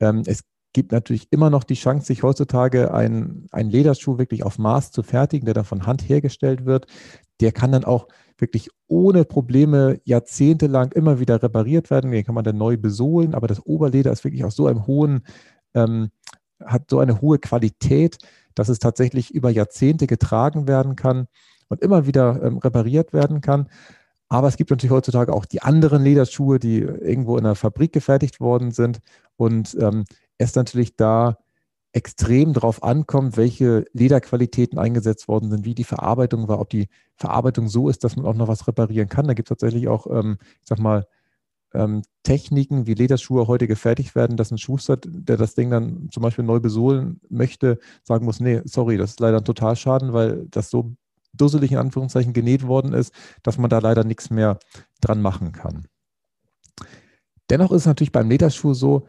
Ähm, 0.00 0.24
es 0.26 0.42
gibt 0.72 0.92
natürlich 0.92 1.28
immer 1.30 1.50
noch 1.50 1.64
die 1.64 1.74
Chance, 1.74 2.06
sich 2.06 2.22
heutzutage 2.22 2.92
einen, 2.94 3.46
einen 3.52 3.70
Lederschuh 3.70 4.18
wirklich 4.18 4.42
auf 4.42 4.58
Maß 4.58 4.90
zu 4.90 5.02
fertigen, 5.02 5.44
der 5.44 5.54
dann 5.54 5.64
von 5.64 5.86
Hand 5.86 6.08
hergestellt 6.08 6.64
wird. 6.64 6.86
Der 7.40 7.52
kann 7.52 7.72
dann 7.72 7.84
auch 7.84 8.08
wirklich 8.38 8.70
ohne 8.88 9.24
Probleme 9.24 10.00
jahrzehntelang 10.04 10.92
immer 10.92 11.20
wieder 11.20 11.42
repariert 11.42 11.90
werden. 11.90 12.10
Den 12.10 12.24
kann 12.24 12.34
man 12.34 12.44
dann 12.44 12.56
neu 12.56 12.76
besohlen, 12.76 13.34
aber 13.34 13.46
das 13.46 13.64
Oberleder 13.64 14.12
ist 14.12 14.24
wirklich 14.24 14.44
auf 14.44 14.52
so 14.52 14.66
einem 14.66 14.86
hohen, 14.86 15.26
ähm, 15.74 16.10
hat 16.64 16.90
so 16.90 16.98
eine 16.98 17.20
hohe 17.20 17.38
Qualität, 17.38 18.18
dass 18.54 18.68
es 18.68 18.78
tatsächlich 18.78 19.32
über 19.32 19.50
Jahrzehnte 19.50 20.06
getragen 20.06 20.68
werden 20.68 20.96
kann 20.96 21.26
und 21.68 21.80
immer 21.80 22.06
wieder 22.06 22.42
ähm, 22.42 22.58
repariert 22.58 23.12
werden 23.12 23.40
kann. 23.40 23.68
Aber 24.28 24.48
es 24.48 24.56
gibt 24.56 24.70
natürlich 24.70 24.92
heutzutage 24.92 25.32
auch 25.32 25.44
die 25.44 25.60
anderen 25.60 26.02
Lederschuhe, 26.02 26.58
die 26.58 26.78
irgendwo 26.78 27.36
in 27.36 27.44
einer 27.44 27.54
Fabrik 27.54 27.92
gefertigt 27.92 28.40
worden 28.40 28.70
sind. 28.70 29.00
Und 29.36 29.76
ähm, 29.78 30.04
es 30.38 30.54
natürlich 30.54 30.96
da 30.96 31.38
extrem 31.92 32.54
darauf 32.54 32.82
ankommt, 32.82 33.36
welche 33.36 33.84
Lederqualitäten 33.92 34.78
eingesetzt 34.78 35.28
worden 35.28 35.50
sind, 35.50 35.64
wie 35.64 35.74
die 35.74 35.84
Verarbeitung 35.84 36.48
war, 36.48 36.58
ob 36.58 36.70
die 36.70 36.88
Verarbeitung 37.16 37.68
so 37.68 37.88
ist, 37.88 38.02
dass 38.02 38.16
man 38.16 38.24
auch 38.24 38.34
noch 38.34 38.48
was 38.48 38.66
reparieren 38.66 39.08
kann. 39.08 39.26
Da 39.26 39.34
gibt 39.34 39.48
es 39.48 39.50
tatsächlich 39.50 39.88
auch, 39.88 40.06
ähm, 40.06 40.38
ich 40.62 40.68
sag 40.68 40.78
mal, 40.78 41.06
ähm, 41.74 42.02
Techniken, 42.22 42.86
wie 42.86 42.94
Lederschuhe 42.94 43.46
heute 43.46 43.66
gefertigt 43.66 44.14
werden, 44.14 44.36
dass 44.36 44.50
ein 44.50 44.58
Schuster, 44.58 44.96
der 44.96 45.36
das 45.36 45.54
Ding 45.54 45.70
dann 45.70 46.08
zum 46.10 46.22
Beispiel 46.22 46.44
neu 46.44 46.60
besohlen 46.60 47.20
möchte, 47.28 47.78
sagen 48.04 48.24
muss, 48.24 48.40
nee, 48.40 48.62
sorry, 48.64 48.96
das 48.96 49.10
ist 49.10 49.20
leider 49.20 49.38
ein 49.38 49.44
Totalschaden, 49.44 50.12
weil 50.12 50.46
das 50.50 50.70
so 50.70 50.94
dusselig 51.34 51.72
in 51.72 51.78
Anführungszeichen 51.78 52.32
genäht 52.32 52.66
worden 52.66 52.92
ist, 52.92 53.12
dass 53.42 53.58
man 53.58 53.70
da 53.70 53.78
leider 53.78 54.04
nichts 54.04 54.30
mehr 54.30 54.58
dran 55.00 55.22
machen 55.22 55.52
kann. 55.52 55.86
Dennoch 57.50 57.72
ist 57.72 57.82
es 57.82 57.86
natürlich 57.86 58.12
beim 58.12 58.30
Lederschuh 58.30 58.74
so, 58.74 59.06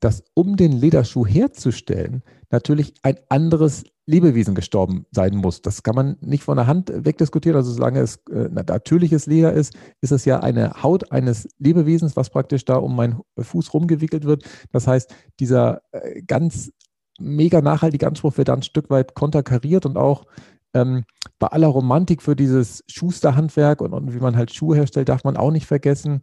dass 0.00 0.24
um 0.32 0.56
den 0.56 0.72
Lederschuh 0.72 1.26
herzustellen, 1.26 2.22
natürlich 2.50 2.94
ein 3.02 3.18
anderes 3.28 3.84
Lebewesen 4.06 4.54
gestorben 4.54 5.06
sein 5.10 5.36
muss. 5.36 5.62
Das 5.62 5.82
kann 5.82 5.94
man 5.94 6.16
nicht 6.20 6.44
von 6.44 6.56
der 6.56 6.66
Hand 6.66 6.92
wegdiskutieren. 6.94 7.56
Also 7.56 7.72
solange 7.72 8.00
es 8.00 8.16
äh, 8.30 8.48
natürliches 8.48 9.26
Leder 9.26 9.52
ist, 9.52 9.74
ist 10.00 10.12
es 10.12 10.24
ja 10.24 10.40
eine 10.40 10.82
Haut 10.82 11.10
eines 11.10 11.48
Lebewesens, 11.58 12.16
was 12.16 12.30
praktisch 12.30 12.64
da 12.64 12.76
um 12.76 12.96
meinen 12.96 13.20
Fuß 13.38 13.72
rumgewickelt 13.72 14.24
wird. 14.24 14.44
Das 14.72 14.86
heißt, 14.86 15.14
dieser 15.40 15.82
äh, 15.92 16.22
ganz 16.22 16.70
mega 17.18 17.60
nachhaltige 17.60 18.06
Anspruch 18.06 18.36
wird 18.36 18.48
dann 18.48 18.60
ein 18.60 18.62
Stück 18.62 18.90
weit 18.90 19.14
konterkariert 19.14 19.86
und 19.86 19.96
auch 19.96 20.26
ähm, 20.74 21.04
bei 21.38 21.46
aller 21.46 21.68
Romantik 21.68 22.22
für 22.22 22.36
dieses 22.36 22.84
Schusterhandwerk 22.88 23.80
und, 23.80 23.92
und 23.92 24.14
wie 24.14 24.20
man 24.20 24.36
halt 24.36 24.52
Schuhe 24.52 24.76
herstellt, 24.76 25.08
darf 25.08 25.24
man 25.24 25.36
auch 25.36 25.50
nicht 25.50 25.66
vergessen, 25.66 26.22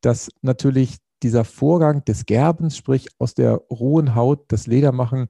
dass 0.00 0.30
natürlich 0.42 0.96
dieser 1.22 1.44
Vorgang 1.44 2.04
des 2.04 2.26
Gerbens, 2.26 2.76
sprich 2.76 3.08
aus 3.18 3.34
der 3.34 3.56
rohen 3.70 4.14
Haut 4.14 4.44
das 4.48 4.66
Leder 4.66 4.92
machen, 4.92 5.28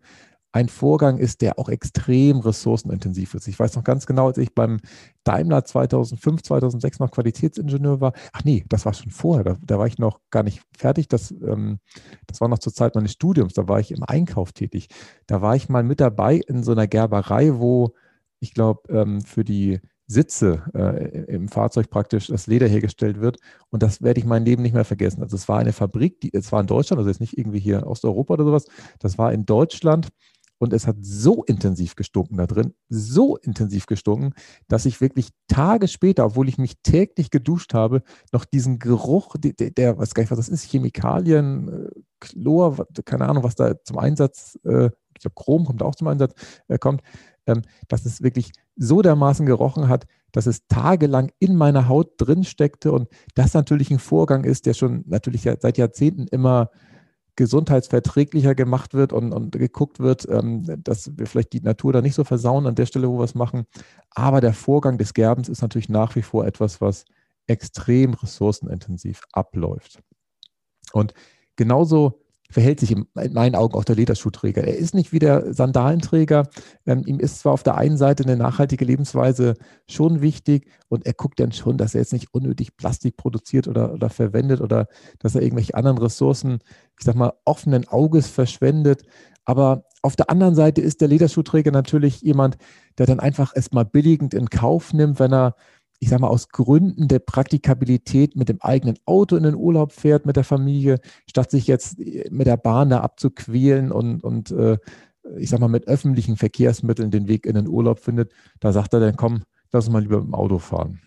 ein 0.52 0.68
Vorgang 0.68 1.18
ist, 1.18 1.42
der 1.42 1.58
auch 1.58 1.68
extrem 1.68 2.40
ressourcenintensiv 2.40 3.34
ist. 3.34 3.46
Ich 3.46 3.58
weiß 3.58 3.76
noch 3.76 3.84
ganz 3.84 4.06
genau, 4.06 4.26
als 4.26 4.38
ich 4.38 4.52
beim 4.52 4.80
Daimler 5.22 5.64
2005, 5.64 6.42
2006 6.42 6.98
noch 6.98 7.12
Qualitätsingenieur 7.12 8.00
war, 8.00 8.12
ach 8.32 8.42
nee, 8.44 8.64
das 8.68 8.84
war 8.84 8.92
schon 8.92 9.12
vorher, 9.12 9.44
da, 9.44 9.56
da 9.62 9.78
war 9.78 9.86
ich 9.86 9.98
noch 9.98 10.20
gar 10.30 10.42
nicht 10.42 10.62
fertig, 10.76 11.08
das, 11.08 11.30
ähm, 11.30 11.78
das 12.26 12.40
war 12.40 12.48
noch 12.48 12.58
zur 12.58 12.74
Zeit 12.74 12.96
meines 12.96 13.12
Studiums, 13.12 13.54
da 13.54 13.68
war 13.68 13.78
ich 13.78 13.92
im 13.92 14.02
Einkauf 14.02 14.52
tätig. 14.52 14.88
Da 15.26 15.40
war 15.40 15.54
ich 15.54 15.68
mal 15.68 15.84
mit 15.84 16.00
dabei 16.00 16.40
in 16.48 16.64
so 16.64 16.72
einer 16.72 16.88
Gerberei, 16.88 17.58
wo 17.58 17.94
ich 18.40 18.54
glaube, 18.54 18.92
ähm, 18.92 19.20
für 19.20 19.44
die 19.44 19.80
Sitze 20.10 20.64
äh, 20.74 21.32
im 21.32 21.46
Fahrzeug 21.48 21.88
praktisch 21.88 22.26
das 22.26 22.48
Leder 22.48 22.66
hergestellt 22.66 23.20
wird. 23.20 23.38
Und 23.70 23.82
das 23.82 24.02
werde 24.02 24.18
ich 24.18 24.26
mein 24.26 24.44
Leben 24.44 24.62
nicht 24.62 24.74
mehr 24.74 24.84
vergessen. 24.84 25.22
Also 25.22 25.36
es 25.36 25.48
war 25.48 25.60
eine 25.60 25.72
Fabrik, 25.72 26.20
die, 26.20 26.34
es 26.34 26.50
war 26.50 26.60
in 26.60 26.66
Deutschland, 26.66 26.98
also 26.98 27.08
jetzt 27.08 27.20
nicht 27.20 27.38
irgendwie 27.38 27.60
hier 27.60 27.86
Osteuropa 27.86 28.34
oder 28.34 28.44
sowas, 28.44 28.66
das 28.98 29.18
war 29.18 29.32
in 29.32 29.46
Deutschland 29.46 30.08
und 30.58 30.72
es 30.72 30.86
hat 30.86 30.96
so 31.00 31.44
intensiv 31.44 31.94
gestunken 31.94 32.36
da 32.36 32.46
drin, 32.46 32.74
so 32.88 33.36
intensiv 33.36 33.86
gestunken, 33.86 34.34
dass 34.66 34.84
ich 34.84 35.00
wirklich 35.00 35.28
Tage 35.46 35.86
später, 35.86 36.26
obwohl 36.26 36.48
ich 36.48 36.58
mich 36.58 36.82
täglich 36.82 37.30
geduscht 37.30 37.72
habe, 37.72 38.02
noch 38.32 38.44
diesen 38.44 38.80
Geruch, 38.80 39.36
der, 39.38 39.70
der 39.70 39.98
was 39.98 40.12
gar 40.12 40.22
nicht, 40.22 40.30
was 40.30 40.38
das 40.38 40.48
ist, 40.48 40.64
Chemikalien, 40.64 41.68
äh, 41.68 42.00
Chlor, 42.18 42.84
keine 43.04 43.28
Ahnung, 43.28 43.44
was 43.44 43.54
da 43.54 43.82
zum 43.84 43.98
Einsatz, 43.98 44.58
äh, 44.64 44.90
ich 45.14 45.22
glaube 45.22 45.34
Chrom 45.34 45.64
kommt 45.64 45.82
auch 45.82 45.94
zum 45.94 46.08
Einsatz, 46.08 46.34
äh, 46.68 46.78
kommt, 46.78 47.02
dass 47.88 48.06
es 48.06 48.22
wirklich 48.22 48.52
so 48.76 49.02
dermaßen 49.02 49.46
gerochen 49.46 49.88
hat, 49.88 50.06
dass 50.32 50.46
es 50.46 50.66
tagelang 50.68 51.30
in 51.38 51.56
meiner 51.56 51.88
Haut 51.88 52.12
drin 52.16 52.44
steckte 52.44 52.92
und 52.92 53.08
das 53.34 53.54
natürlich 53.54 53.90
ein 53.90 53.98
Vorgang 53.98 54.44
ist, 54.44 54.66
der 54.66 54.74
schon 54.74 55.04
natürlich 55.06 55.42
seit 55.42 55.78
Jahrzehnten 55.78 56.26
immer 56.28 56.70
gesundheitsverträglicher 57.36 58.54
gemacht 58.54 58.92
wird 58.92 59.12
und, 59.12 59.32
und 59.32 59.52
geguckt 59.52 59.98
wird, 59.98 60.28
ähm, 60.28 60.62
dass 60.84 61.16
wir 61.16 61.26
vielleicht 61.26 61.52
die 61.52 61.62
Natur 61.62 61.92
da 61.92 62.02
nicht 62.02 62.14
so 62.14 62.24
versauen 62.24 62.66
an 62.66 62.74
der 62.74 62.86
Stelle, 62.86 63.08
wo 63.08 63.18
wir 63.18 63.24
es 63.24 63.34
machen. 63.34 63.64
Aber 64.10 64.40
der 64.40 64.52
Vorgang 64.52 64.98
des 64.98 65.14
Gerbens 65.14 65.48
ist 65.48 65.62
natürlich 65.62 65.88
nach 65.88 66.16
wie 66.16 66.22
vor 66.22 66.46
etwas, 66.46 66.80
was 66.80 67.04
extrem 67.46 68.14
ressourcenintensiv 68.14 69.22
abläuft. 69.32 70.00
Und 70.92 71.14
genauso 71.56 72.20
verhält 72.50 72.80
sich 72.80 72.92
in 72.92 73.06
meinen 73.14 73.54
Augen 73.54 73.74
auch 73.74 73.84
der 73.84 73.96
Lederschuhträger. 73.96 74.62
Er 74.64 74.76
ist 74.76 74.94
nicht 74.94 75.12
wie 75.12 75.18
der 75.18 75.54
Sandalenträger. 75.54 76.48
Ähm, 76.86 77.04
ihm 77.06 77.20
ist 77.20 77.38
zwar 77.38 77.52
auf 77.52 77.62
der 77.62 77.76
einen 77.76 77.96
Seite 77.96 78.24
eine 78.24 78.36
nachhaltige 78.36 78.84
Lebensweise 78.84 79.54
schon 79.88 80.20
wichtig 80.20 80.68
und 80.88 81.06
er 81.06 81.12
guckt 81.12 81.40
dann 81.40 81.52
schon, 81.52 81.78
dass 81.78 81.94
er 81.94 82.00
jetzt 82.00 82.12
nicht 82.12 82.34
unnötig 82.34 82.76
Plastik 82.76 83.16
produziert 83.16 83.68
oder, 83.68 83.92
oder 83.92 84.10
verwendet 84.10 84.60
oder 84.60 84.86
dass 85.20 85.34
er 85.34 85.42
irgendwelche 85.42 85.74
anderen 85.74 85.98
Ressourcen, 85.98 86.58
ich 86.98 87.04
sag 87.04 87.14
mal, 87.14 87.32
offenen 87.44 87.86
Auges 87.88 88.28
verschwendet. 88.28 89.02
Aber 89.44 89.84
auf 90.02 90.16
der 90.16 90.30
anderen 90.30 90.54
Seite 90.54 90.80
ist 90.80 91.00
der 91.00 91.08
Lederschuhträger 91.08 91.70
natürlich 91.70 92.20
jemand, 92.22 92.56
der 92.98 93.06
dann 93.06 93.20
einfach 93.20 93.54
erstmal 93.54 93.84
billigend 93.84 94.34
in 94.34 94.50
Kauf 94.50 94.92
nimmt, 94.92 95.18
wenn 95.18 95.32
er 95.32 95.54
ich 96.00 96.08
sage 96.08 96.22
mal, 96.22 96.28
aus 96.28 96.48
Gründen 96.48 97.08
der 97.08 97.18
Praktikabilität 97.18 98.34
mit 98.34 98.48
dem 98.48 98.60
eigenen 98.62 98.98
Auto 99.04 99.36
in 99.36 99.42
den 99.42 99.54
Urlaub 99.54 99.92
fährt 99.92 100.24
mit 100.24 100.36
der 100.36 100.44
Familie, 100.44 100.98
statt 101.28 101.50
sich 101.50 101.66
jetzt 101.66 101.98
mit 101.98 102.46
der 102.46 102.56
Bahn 102.56 102.88
da 102.88 103.00
abzuquälen 103.00 103.92
und, 103.92 104.24
und 104.24 104.50
äh, 104.50 104.78
ich 105.36 105.50
sage 105.50 105.60
mal, 105.60 105.68
mit 105.68 105.86
öffentlichen 105.86 106.38
Verkehrsmitteln 106.38 107.10
den 107.10 107.28
Weg 107.28 107.44
in 107.44 107.54
den 107.54 107.68
Urlaub 107.68 108.00
findet, 108.00 108.32
da 108.60 108.72
sagt 108.72 108.94
er 108.94 109.00
dann, 109.00 109.16
komm, 109.16 109.42
lass 109.72 109.84
uns 109.84 109.92
mal 109.92 110.02
lieber 110.02 110.18
mit 110.18 110.28
dem 110.28 110.34
Auto 110.34 110.58
fahren. 110.58 111.00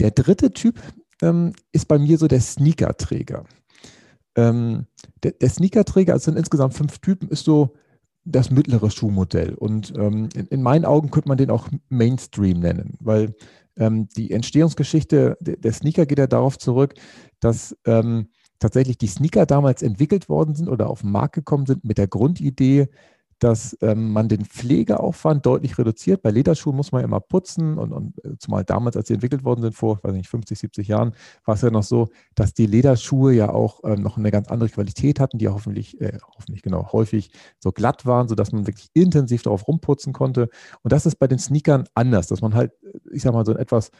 Der 0.00 0.10
dritte 0.10 0.50
Typ 0.52 0.80
ähm, 1.20 1.52
ist 1.72 1.88
bei 1.88 1.98
mir 1.98 2.16
so 2.16 2.26
der 2.26 2.40
Sneakerträger. 2.40 3.44
Ähm, 4.34 4.86
der, 5.22 5.32
der 5.32 5.50
Sneakerträger, 5.50 6.14
also 6.14 6.24
sind 6.24 6.38
insgesamt 6.38 6.72
fünf 6.72 6.98
Typen, 7.00 7.28
ist 7.28 7.44
so 7.44 7.74
das 8.26 8.50
mittlere 8.50 8.90
Schuhmodell. 8.90 9.54
Und 9.54 9.94
ähm, 9.96 10.28
in, 10.34 10.46
in, 10.48 10.62
meinen 10.62 10.84
Augen 10.84 11.10
könnte 11.10 11.28
man 11.28 11.38
den 11.38 11.50
auch 11.50 11.68
Mainstream 11.88 12.60
nennen, 12.60 12.96
weil 13.00 13.34
ähm, 13.76 14.08
die 14.16 14.32
Entstehungsgeschichte 14.32 15.36
der, 15.40 15.56
der, 15.56 15.72
Sneaker 15.72 16.06
geht 16.06 16.18
ja 16.18 16.26
darauf 16.26 16.58
zurück, 16.58 16.94
dass 17.40 17.76
ähm, 17.86 18.28
tatsächlich 18.58 18.98
die 18.98 19.06
Sneaker 19.06 19.46
damals 19.46 19.82
entwickelt 19.82 20.28
worden 20.28 20.54
sind 20.54 20.68
oder 20.68 20.90
auf 20.90 21.02
den 21.02 21.12
Markt 21.12 21.34
gekommen 21.34 21.66
sind 21.66 21.84
mit 21.84 21.98
der 21.98 22.08
Grundidee, 22.08 22.88
dass 23.38 23.76
ähm, 23.82 24.12
man 24.12 24.28
den 24.28 24.44
Pflegeaufwand 24.44 25.44
deutlich 25.44 25.76
reduziert. 25.78 26.22
Bei 26.22 26.30
Lederschuhen 26.30 26.74
muss 26.74 26.92
man 26.92 27.04
immer 27.04 27.20
putzen 27.20 27.76
und, 27.76 27.92
und 27.92 28.24
äh, 28.24 28.38
zumal 28.38 28.64
damals, 28.64 28.96
als 28.96 29.08
sie 29.08 29.14
entwickelt 29.14 29.44
worden 29.44 29.62
sind, 29.62 29.74
vor, 29.74 29.98
weiß 30.02 30.12
nicht, 30.12 30.28
50, 30.28 30.58
70 30.58 30.88
Jahren, 30.88 31.12
war 31.44 31.54
es 31.54 31.62
ja 31.62 31.70
noch 31.70 31.82
so, 31.82 32.08
dass 32.34 32.54
die 32.54 32.66
Lederschuhe 32.66 33.34
ja 33.34 33.50
auch 33.50 33.80
ähm, 33.84 34.02
noch 34.02 34.16
eine 34.16 34.30
ganz 34.30 34.48
andere 34.48 34.70
Qualität 34.70 35.20
hatten, 35.20 35.38
die 35.38 35.44
ja 35.44 35.52
hoffentlich, 35.52 36.00
äh, 36.00 36.18
hoffentlich 36.36 36.62
genau, 36.62 36.92
häufig 36.92 37.30
so 37.58 37.72
glatt 37.72 38.06
waren, 38.06 38.28
sodass 38.28 38.52
man 38.52 38.66
wirklich 38.66 38.88
intensiv 38.94 39.42
darauf 39.42 39.68
rumputzen 39.68 40.12
konnte. 40.12 40.48
Und 40.82 40.92
das 40.92 41.04
ist 41.04 41.16
bei 41.16 41.26
den 41.26 41.38
Sneakern 41.38 41.84
anders, 41.94 42.28
dass 42.28 42.40
man 42.40 42.54
halt, 42.54 42.72
ich 43.12 43.22
sag 43.22 43.34
mal, 43.34 43.44
so 43.44 43.52
ein 43.52 43.58
etwas 43.58 43.90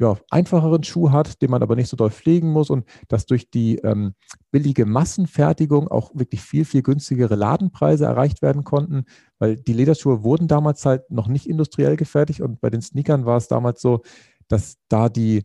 ja, 0.00 0.16
einfacheren 0.30 0.84
Schuh 0.84 1.10
hat, 1.10 1.42
den 1.42 1.50
man 1.50 1.62
aber 1.62 1.74
nicht 1.74 1.88
so 1.88 1.96
doll 1.96 2.10
pflegen 2.10 2.52
muss 2.52 2.70
und 2.70 2.86
dass 3.08 3.26
durch 3.26 3.50
die 3.50 3.78
ähm, 3.78 4.14
billige 4.52 4.86
Massenfertigung 4.86 5.88
auch 5.88 6.12
wirklich 6.14 6.40
viel, 6.40 6.64
viel 6.64 6.82
günstigere 6.82 7.34
Ladenpreise 7.34 8.04
erreicht 8.04 8.40
werden 8.40 8.62
konnten, 8.62 9.04
weil 9.38 9.56
die 9.56 9.72
Lederschuhe 9.72 10.22
wurden 10.22 10.46
damals 10.46 10.86
halt 10.86 11.10
noch 11.10 11.26
nicht 11.26 11.48
industriell 11.48 11.96
gefertigt 11.96 12.40
und 12.40 12.60
bei 12.60 12.70
den 12.70 12.80
Sneakern 12.80 13.26
war 13.26 13.36
es 13.36 13.48
damals 13.48 13.80
so, 13.80 14.02
dass 14.46 14.78
da 14.88 15.08
die, 15.08 15.44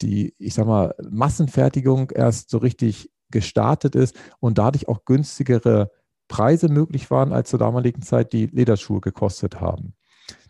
die, 0.00 0.34
ich 0.38 0.54
sag 0.54 0.66
mal, 0.66 0.94
Massenfertigung 1.10 2.10
erst 2.10 2.48
so 2.48 2.58
richtig 2.58 3.10
gestartet 3.30 3.94
ist 3.94 4.16
und 4.40 4.56
dadurch 4.56 4.88
auch 4.88 5.04
günstigere 5.04 5.90
Preise 6.26 6.68
möglich 6.68 7.10
waren, 7.10 7.32
als 7.32 7.50
zur 7.50 7.58
damaligen 7.58 8.02
Zeit 8.02 8.32
die 8.32 8.46
Lederschuhe 8.46 9.00
gekostet 9.00 9.60
haben. 9.60 9.94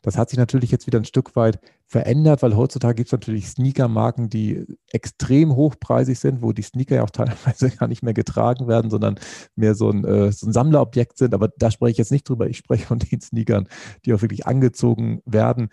Das 0.02 0.16
hat 0.16 0.30
sich 0.30 0.38
natürlich 0.38 0.70
jetzt 0.70 0.86
wieder 0.86 0.98
ein 0.98 1.04
Stück 1.04 1.36
weit 1.36 1.60
verändert, 1.86 2.42
weil 2.42 2.56
heutzutage 2.56 2.94
gibt 2.94 3.08
es 3.08 3.12
natürlich 3.12 3.48
Sneaker-Marken, 3.48 4.30
die 4.30 4.64
extrem 4.90 5.54
hochpreisig 5.54 6.18
sind, 6.18 6.42
wo 6.42 6.52
die 6.52 6.62
Sneaker 6.62 6.96
ja 6.96 7.04
auch 7.04 7.10
teilweise 7.10 7.70
gar 7.70 7.88
nicht 7.88 8.02
mehr 8.02 8.14
getragen 8.14 8.68
werden, 8.68 8.90
sondern 8.90 9.18
mehr 9.56 9.74
so 9.74 9.90
ein, 9.90 10.04
äh, 10.04 10.32
so 10.32 10.46
ein 10.46 10.52
Sammlerobjekt 10.52 11.18
sind. 11.18 11.34
Aber 11.34 11.48
da 11.48 11.70
spreche 11.70 11.92
ich 11.92 11.98
jetzt 11.98 12.12
nicht 12.12 12.28
drüber. 12.28 12.48
Ich 12.48 12.58
spreche 12.58 12.86
von 12.86 12.98
den 12.98 13.20
Sneakern, 13.20 13.68
die 14.04 14.14
auch 14.14 14.22
wirklich 14.22 14.46
angezogen 14.46 15.20
werden 15.24 15.68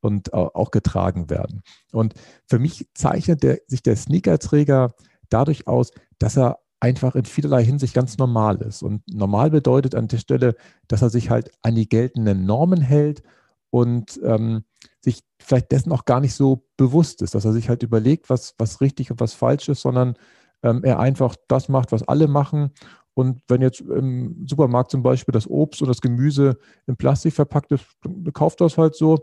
und 0.00 0.32
auch 0.32 0.70
getragen 0.70 1.28
werden. 1.28 1.62
Und 1.92 2.14
für 2.46 2.58
mich 2.58 2.88
zeichnet 2.94 3.42
der, 3.42 3.58
sich 3.66 3.82
der 3.82 3.96
Sneakerträger 3.96 4.94
dadurch 5.28 5.66
aus, 5.66 5.90
dass 6.18 6.38
er 6.38 6.58
einfach 6.80 7.14
in 7.14 7.26
vielerlei 7.26 7.62
Hinsicht 7.62 7.94
ganz 7.94 8.16
normal 8.16 8.56
ist. 8.62 8.82
Und 8.82 9.02
normal 9.12 9.50
bedeutet 9.50 9.94
an 9.94 10.08
der 10.08 10.16
Stelle, 10.16 10.56
dass 10.88 11.02
er 11.02 11.10
sich 11.10 11.28
halt 11.28 11.50
an 11.62 11.74
die 11.74 11.88
geltenden 11.88 12.46
Normen 12.46 12.80
hält 12.80 13.22
und 13.70 14.20
ähm, 14.24 14.64
sich 15.00 15.22
vielleicht 15.40 15.72
dessen 15.72 15.92
auch 15.92 16.04
gar 16.04 16.20
nicht 16.20 16.34
so 16.34 16.66
bewusst 16.76 17.22
ist, 17.22 17.34
dass 17.34 17.44
er 17.44 17.52
sich 17.52 17.68
halt 17.68 17.82
überlegt, 17.82 18.30
was, 18.30 18.54
was 18.58 18.80
richtig 18.80 19.10
und 19.10 19.20
was 19.20 19.32
falsch 19.32 19.68
ist, 19.68 19.80
sondern 19.80 20.16
ähm, 20.62 20.84
er 20.84 20.98
einfach 20.98 21.36
das 21.48 21.68
macht, 21.68 21.92
was 21.92 22.06
alle 22.06 22.28
machen. 22.28 22.72
Und 23.14 23.42
wenn 23.48 23.60
jetzt 23.60 23.80
im 23.80 24.46
Supermarkt 24.46 24.90
zum 24.90 25.02
Beispiel 25.02 25.32
das 25.32 25.48
Obst 25.48 25.82
und 25.82 25.88
das 25.88 26.00
Gemüse 26.00 26.58
in 26.86 26.96
Plastik 26.96 27.34
verpackt 27.34 27.72
ist, 27.72 27.84
dann 28.02 28.32
kauft 28.32 28.60
er 28.60 28.66
es 28.66 28.78
halt 28.78 28.94
so. 28.94 29.18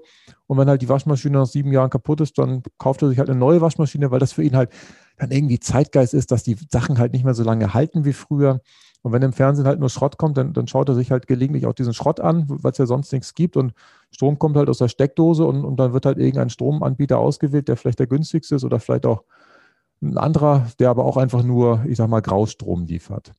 Und 0.45 0.57
wenn 0.57 0.67
halt 0.67 0.81
die 0.81 0.89
Waschmaschine 0.89 1.37
nach 1.37 1.45
sieben 1.45 1.71
Jahren 1.71 1.89
kaputt 1.89 2.21
ist, 2.21 2.37
dann 2.37 2.63
kauft 2.77 3.01
er 3.01 3.09
sich 3.09 3.17
halt 3.17 3.29
eine 3.29 3.39
neue 3.39 3.61
Waschmaschine, 3.61 4.11
weil 4.11 4.19
das 4.19 4.33
für 4.33 4.43
ihn 4.43 4.55
halt 4.55 4.71
dann 5.17 5.31
irgendwie 5.31 5.59
Zeitgeist 5.59 6.13
ist, 6.13 6.31
dass 6.31 6.43
die 6.43 6.57
Sachen 6.69 6.99
halt 6.99 7.13
nicht 7.13 7.23
mehr 7.23 7.33
so 7.33 7.43
lange 7.43 7.73
halten 7.73 8.05
wie 8.05 8.13
früher. 8.13 8.61
Und 9.01 9.13
wenn 9.13 9.21
im 9.21 9.33
Fernsehen 9.33 9.65
halt 9.65 9.79
nur 9.79 9.89
Schrott 9.89 10.17
kommt, 10.17 10.37
dann, 10.37 10.53
dann 10.53 10.67
schaut 10.67 10.89
er 10.89 10.95
sich 10.95 11.11
halt 11.11 11.27
gelegentlich 11.27 11.65
auch 11.65 11.73
diesen 11.73 11.93
Schrott 11.93 12.19
an, 12.19 12.45
weil 12.47 12.71
es 12.71 12.77
ja 12.77 12.85
sonst 12.85 13.11
nichts 13.13 13.33
gibt. 13.35 13.55
Und 13.55 13.73
Strom 14.11 14.39
kommt 14.39 14.57
halt 14.57 14.69
aus 14.69 14.79
der 14.79 14.87
Steckdose 14.87 15.45
und, 15.45 15.63
und 15.63 15.77
dann 15.77 15.93
wird 15.93 16.05
halt 16.05 16.17
irgendein 16.17 16.49
Stromanbieter 16.49 17.17
ausgewählt, 17.17 17.67
der 17.67 17.77
vielleicht 17.77 17.99
der 17.99 18.07
günstigste 18.07 18.55
ist 18.55 18.63
oder 18.63 18.79
vielleicht 18.79 19.05
auch 19.05 19.23
ein 20.01 20.17
anderer, 20.17 20.67
der 20.79 20.89
aber 20.89 21.05
auch 21.05 21.17
einfach 21.17 21.43
nur, 21.43 21.83
ich 21.87 21.97
sag 21.97 22.09
mal, 22.09 22.21
Graustrom 22.21 22.85
liefert. 22.85 23.33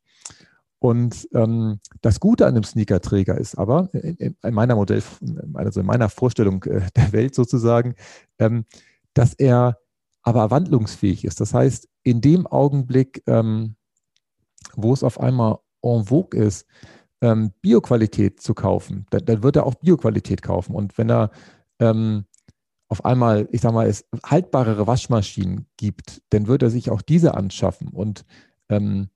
Und 0.81 1.29
ähm, 1.35 1.81
das 2.03 2.21
Gute 2.21 2.47
an 2.47 2.55
dem 2.55 2.63
Sneakerträger 2.63 3.37
ist 3.37 3.57
aber, 3.57 3.89
in, 3.93 4.37
in 4.41 4.55
meiner 4.55 4.77
Modell, 4.77 5.03
also 5.55 5.81
in 5.81 5.87
meiner 5.87 6.09
Vorstellung 6.09 6.63
äh, 6.65 6.83
der 6.97 7.13
Welt 7.13 7.35
sozusagen, 7.35 7.95
ähm, 8.39 8.65
dass 9.15 9.35
er 9.35 9.79
aber 10.23 10.51
wandlungsfähig 10.51 11.25
ist. 11.25 11.41
Das 11.41 11.55
heißt, 11.55 11.89
in 12.03 12.21
dem 12.21 12.47
Augenblick, 12.47 13.23
ähm, 13.27 13.75
wo 14.77 14.93
es 14.93 15.03
auf 15.03 15.19
einmal 15.19 15.59
en 15.83 16.05
vogue 16.05 16.39
ist, 16.39 16.67
ähm, 17.21 17.53
Bioqualität 17.61 18.41
zu 18.41 18.55
kaufen, 18.55 19.07
dann, 19.11 19.25
dann, 19.25 19.43
wird 19.43 19.57
er 19.57 19.67
auch 19.67 19.75
Bioqualität 19.75 20.43
kaufen. 20.43 20.75
Und 20.75 20.97
wenn 20.99 21.11
er 21.11 21.31
ähm, 21.81 22.25
auf 22.89 23.05
einmal, 23.05 23.49
ich 23.51 23.61
sag 23.61 23.73
mal, 23.73 23.87
es 23.87 24.07
haltbarere 24.25 24.87
Waschmaschinen 24.87 25.67
gibt, 25.77 26.23
dann 26.31 26.47
wird 26.47 26.63
er 26.63 26.71
sich 26.71 26.91
auch 26.91 27.03
diese 27.03 27.35
anschaffen. 27.35 27.89
Und 27.89 28.25
ähm, 28.69 29.09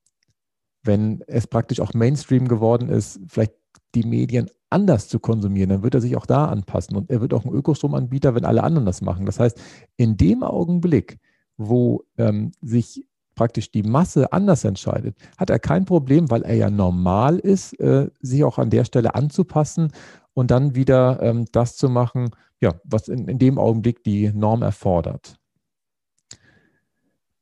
wenn 0.82 1.22
es 1.26 1.46
praktisch 1.46 1.80
auch 1.80 1.94
Mainstream 1.94 2.48
geworden 2.48 2.88
ist, 2.88 3.20
vielleicht 3.28 3.54
die 3.94 4.04
Medien 4.04 4.50
anders 4.70 5.08
zu 5.08 5.20
konsumieren, 5.20 5.70
dann 5.70 5.82
wird 5.82 5.94
er 5.94 6.00
sich 6.00 6.16
auch 6.16 6.26
da 6.26 6.46
anpassen. 6.46 6.96
Und 6.96 7.10
er 7.10 7.20
wird 7.20 7.34
auch 7.34 7.44
ein 7.44 7.52
Ökostromanbieter, 7.52 8.34
wenn 8.34 8.44
alle 8.44 8.62
anderen 8.62 8.86
das 8.86 9.02
machen. 9.02 9.26
Das 9.26 9.38
heißt, 9.38 9.60
in 9.96 10.16
dem 10.16 10.42
Augenblick, 10.42 11.18
wo 11.56 12.04
ähm, 12.16 12.52
sich 12.60 13.06
praktisch 13.34 13.70
die 13.70 13.82
Masse 13.82 14.32
anders 14.32 14.64
entscheidet, 14.64 15.16
hat 15.36 15.50
er 15.50 15.58
kein 15.58 15.84
Problem, 15.84 16.30
weil 16.30 16.42
er 16.42 16.54
ja 16.54 16.70
normal 16.70 17.38
ist, 17.38 17.78
äh, 17.80 18.10
sich 18.20 18.44
auch 18.44 18.58
an 18.58 18.70
der 18.70 18.84
Stelle 18.84 19.14
anzupassen 19.14 19.92
und 20.34 20.50
dann 20.50 20.74
wieder 20.74 21.20
ähm, 21.22 21.46
das 21.52 21.76
zu 21.76 21.88
machen, 21.88 22.30
ja, 22.60 22.74
was 22.84 23.08
in, 23.08 23.28
in 23.28 23.38
dem 23.38 23.58
Augenblick 23.58 24.04
die 24.04 24.32
Norm 24.32 24.62
erfordert. 24.62 25.36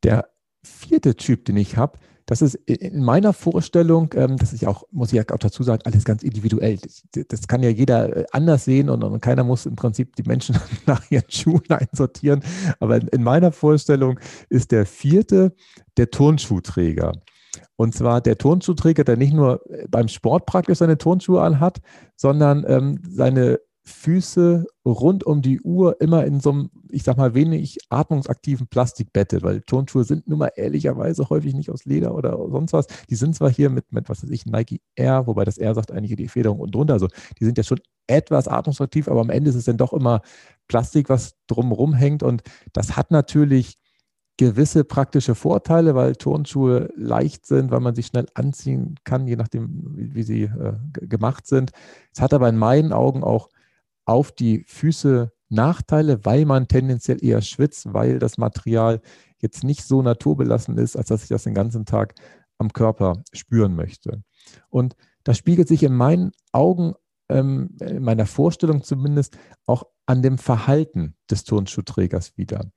Der 0.03 0.31
vierte 0.63 1.17
Typ, 1.17 1.45
den 1.45 1.57
ich 1.57 1.77
habe, 1.77 1.99
das 2.31 2.43
ist 2.43 2.55
in 2.55 3.03
meiner 3.03 3.33
Vorstellung, 3.33 4.11
ähm, 4.15 4.37
das 4.37 4.53
ist 4.53 4.63
ja 4.63 4.69
auch, 4.69 4.85
muss 4.93 5.13
ich 5.13 5.21
auch 5.21 5.39
dazu 5.39 5.65
sagen, 5.65 5.83
alles 5.85 6.05
ganz 6.05 6.23
individuell. 6.23 6.79
Das, 6.79 7.03
das 7.27 7.49
kann 7.49 7.61
ja 7.65 7.71
jeder 7.71 8.17
äh, 8.17 8.25
anders 8.31 8.65
sehen 8.65 8.89
und, 8.89 9.03
und, 9.03 9.21
keiner 9.21 9.43
muss 9.43 9.67
im 9.67 9.75
Prinzip 9.75 10.15
die 10.15 10.23
Menschen 10.23 10.57
nach 10.87 11.03
ihren 11.11 11.29
Schuhen 11.29 11.69
einsortieren. 11.69 12.45
Aber 12.79 12.99
in, 12.99 13.09
in 13.09 13.25
meiner 13.25 13.51
Vorstellung 13.51 14.21
ist 14.49 14.71
der 14.71 14.87
vierte 14.87 15.57
der 15.97 16.13
Turnschuhträger. 16.13 17.15
Und 17.75 17.97
zwar 17.97 18.21
der 18.21 18.39
Turnschuhträger, 18.39 19.03
der 19.03 19.17
nicht 19.17 19.33
nur 19.33 19.69
äh, 19.69 19.89
beim 19.89 20.07
Sport 20.07 20.47
praktisch 20.47 20.79
seine 20.79 20.99
Turnschuhe 20.99 21.43
anhat, 21.43 21.81
sondern 22.15 22.65
ähm, 22.69 23.01
seine 23.09 23.59
Füße 23.91 24.67
rund 24.85 25.25
um 25.25 25.43
die 25.43 25.61
Uhr 25.61 26.01
immer 26.01 26.25
in 26.25 26.41
so 26.41 26.51
einem, 26.51 26.71
ich 26.91 27.03
sag 27.03 27.17
mal, 27.17 27.35
wenig 27.35 27.79
atmungsaktiven 27.91 28.67
Plastik 28.67 29.13
bettet, 29.13 29.43
weil 29.43 29.61
Turnschuhe 29.63 30.05
sind 30.05 30.27
nun 30.29 30.39
mal 30.39 30.53
ehrlicherweise 30.57 31.29
häufig 31.29 31.55
nicht 31.55 31.71
aus 31.71 31.85
Leder 31.85 32.15
oder 32.15 32.39
sonst 32.51 32.73
was. 32.73 32.87
Die 33.09 33.15
sind 33.15 33.35
zwar 33.35 33.51
hier 33.51 33.71
mit, 33.71 33.93
mit 33.93 34.09
was 34.09 34.23
weiß 34.23 34.31
ich, 34.31 34.47
Nike 34.47 34.81
Air, 34.95 35.27
wobei 35.27 35.45
das 35.45 35.59
Air 35.59 35.75
sagt 35.75 35.93
einige 35.93 36.17
die 36.17 36.29
Federung 36.29 36.61
und 36.61 36.75
drunter. 36.75 36.95
Also 36.95 37.09
die 37.39 37.45
sind 37.45 37.59
ja 37.59 37.65
schon 37.65 37.81
etwas 38.07 38.49
atmungsaktiv, 38.49 39.09
aber 39.09 39.21
am 39.21 39.31
Ende 39.31 39.51
ist 39.51 39.57
es 39.57 39.65
dann 39.65 39.77
doch 39.77 39.93
immer 39.93 40.23
Plastik, 40.69 41.09
was 41.09 41.35
drumherum 41.47 41.93
hängt. 41.95 42.23
Und 42.23 42.43
das 42.73 42.97
hat 42.97 43.11
natürlich 43.11 43.77
gewisse 44.41 44.85
praktische 44.85 45.35
Vorteile, 45.35 45.95
weil 45.95 46.17
Turnschuhe 46.17 46.89
leicht 46.97 47.45
sind, 47.45 47.71
weil 47.71 47.81
man 47.81 47.95
sie 47.95 48.03
schnell 48.03 48.27
anziehen 48.33 48.95
kann, 49.05 49.27
je 49.27 49.37
nachdem, 49.37 49.95
wie, 49.95 50.15
wie 50.15 50.23
sie 50.23 50.43
äh, 50.45 50.73
gemacht 50.95 51.47
sind. 51.47 51.73
Es 52.15 52.23
hat 52.23 52.33
aber 52.33 52.49
in 52.49 52.57
meinen 52.57 52.95
Augen 52.95 53.23
auch 53.23 53.51
auf 54.05 54.33
die 54.33 54.65
Füße 54.67 55.33
Nachteile, 55.51 56.25
weil 56.25 56.47
man 56.47 56.69
tendenziell 56.69 57.23
eher 57.23 57.43
schwitzt, 57.43 57.93
weil 57.93 58.19
das 58.19 58.39
Material 58.39 59.01
jetzt 59.39 59.65
nicht 59.65 59.85
so 59.85 60.01
naturbelassen 60.01 60.79
ist, 60.79 60.97
als 60.97 61.09
dass 61.09 61.23
ich 61.23 61.29
das 61.29 61.45
den 61.45 61.55
ganzen 61.55 61.85
Tag 61.85 62.15
am 62.59 62.73
Körper 62.73 63.23
spüren 63.33 63.75
möchte. 63.75 64.23
Und 64.69 64.95
das 65.25 65.39
spiegelt 65.39 65.69
sich 65.69 65.83
in 65.83 65.95
meinen 65.95 66.33
Augen, 66.53 66.95
ähm, 67.29 67.77
in 67.81 68.03
meiner 68.03 68.27
Vorstellung 68.27 68.83
zumindest, 68.83 69.37
auch 69.67 69.85
an 70.07 70.23
dem 70.23 70.39
Verhalten 70.39 71.15
des 71.31 71.45
Turnschuhträgers 71.45 72.37
wieder. 72.37 72.71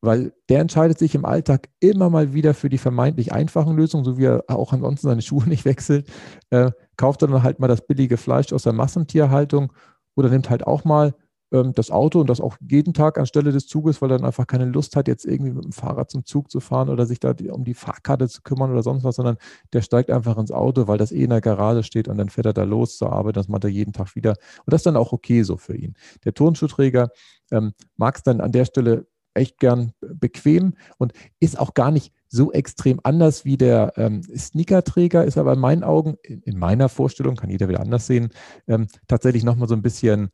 Weil 0.00 0.32
der 0.48 0.60
entscheidet 0.60 0.98
sich 0.98 1.14
im 1.14 1.24
Alltag 1.24 1.68
immer 1.80 2.08
mal 2.08 2.32
wieder 2.32 2.54
für 2.54 2.68
die 2.68 2.78
vermeintlich 2.78 3.32
einfachen 3.32 3.76
Lösungen, 3.76 4.04
so 4.04 4.16
wie 4.16 4.26
er 4.26 4.44
auch 4.48 4.72
ansonsten 4.72 5.08
seine 5.08 5.22
Schuhe 5.22 5.48
nicht 5.48 5.64
wechselt, 5.64 6.08
äh, 6.50 6.70
kauft 6.96 7.22
dann 7.22 7.42
halt 7.42 7.58
mal 7.58 7.68
das 7.68 7.86
billige 7.86 8.16
Fleisch 8.16 8.52
aus 8.52 8.62
der 8.62 8.72
Massentierhaltung 8.72 9.72
oder 10.18 10.30
nimmt 10.30 10.50
halt 10.50 10.66
auch 10.66 10.84
mal 10.84 11.14
ähm, 11.52 11.72
das 11.74 11.92
Auto 11.92 12.20
und 12.20 12.28
das 12.28 12.40
auch 12.40 12.56
jeden 12.60 12.92
Tag 12.92 13.18
anstelle 13.18 13.52
des 13.52 13.68
Zuges, 13.68 14.02
weil 14.02 14.10
er 14.10 14.18
dann 14.18 14.26
einfach 14.26 14.48
keine 14.48 14.64
Lust 14.64 14.96
hat, 14.96 15.06
jetzt 15.06 15.24
irgendwie 15.24 15.52
mit 15.52 15.62
dem 15.64 15.72
Fahrrad 15.72 16.10
zum 16.10 16.24
Zug 16.24 16.50
zu 16.50 16.58
fahren 16.58 16.88
oder 16.88 17.06
sich 17.06 17.20
da 17.20 17.34
die, 17.34 17.50
um 17.50 17.64
die 17.64 17.74
Fahrkarte 17.74 18.28
zu 18.28 18.42
kümmern 18.42 18.72
oder 18.72 18.82
sonst 18.82 19.04
was, 19.04 19.14
sondern 19.14 19.36
der 19.72 19.82
steigt 19.82 20.10
einfach 20.10 20.36
ins 20.38 20.50
Auto, 20.50 20.88
weil 20.88 20.98
das 20.98 21.12
eh 21.12 21.22
in 21.22 21.30
der 21.30 21.40
Garage 21.40 21.84
steht 21.84 22.08
und 22.08 22.18
dann 22.18 22.30
fährt 22.30 22.46
er 22.46 22.52
da 22.52 22.64
los 22.64 22.98
zur 22.98 23.12
Arbeit. 23.12 23.36
Das 23.36 23.46
macht 23.46 23.62
er 23.62 23.70
jeden 23.70 23.92
Tag 23.92 24.16
wieder. 24.16 24.30
Und 24.30 24.72
das 24.72 24.80
ist 24.80 24.86
dann 24.86 24.96
auch 24.96 25.12
okay 25.12 25.44
so 25.44 25.56
für 25.56 25.76
ihn. 25.76 25.94
Der 26.24 26.34
Turnschuhträger 26.34 27.10
ähm, 27.52 27.72
mag 27.96 28.16
es 28.16 28.24
dann 28.24 28.40
an 28.40 28.50
der 28.50 28.64
Stelle 28.64 29.06
echt 29.34 29.58
gern 29.60 29.92
bequem 30.00 30.74
und 30.98 31.12
ist 31.38 31.60
auch 31.60 31.74
gar 31.74 31.92
nicht 31.92 32.12
so 32.28 32.52
extrem 32.52 33.00
anders 33.02 33.44
wie 33.44 33.56
der 33.56 33.92
ähm, 33.96 34.22
Sneakerträger, 34.22 35.24
ist 35.24 35.38
aber 35.38 35.54
in 35.54 35.60
meinen 35.60 35.82
Augen, 35.82 36.16
in, 36.22 36.42
in, 36.42 36.58
meiner 36.58 36.88
Vorstellung, 36.88 37.36
kann 37.36 37.50
jeder 37.50 37.68
wieder 37.68 37.80
anders 37.80 38.06
sehen, 38.06 38.30
ähm, 38.66 38.86
tatsächlich 39.06 39.44
nochmal 39.44 39.68
so 39.68 39.74
ein 39.74 39.82
bisschen 39.82 40.30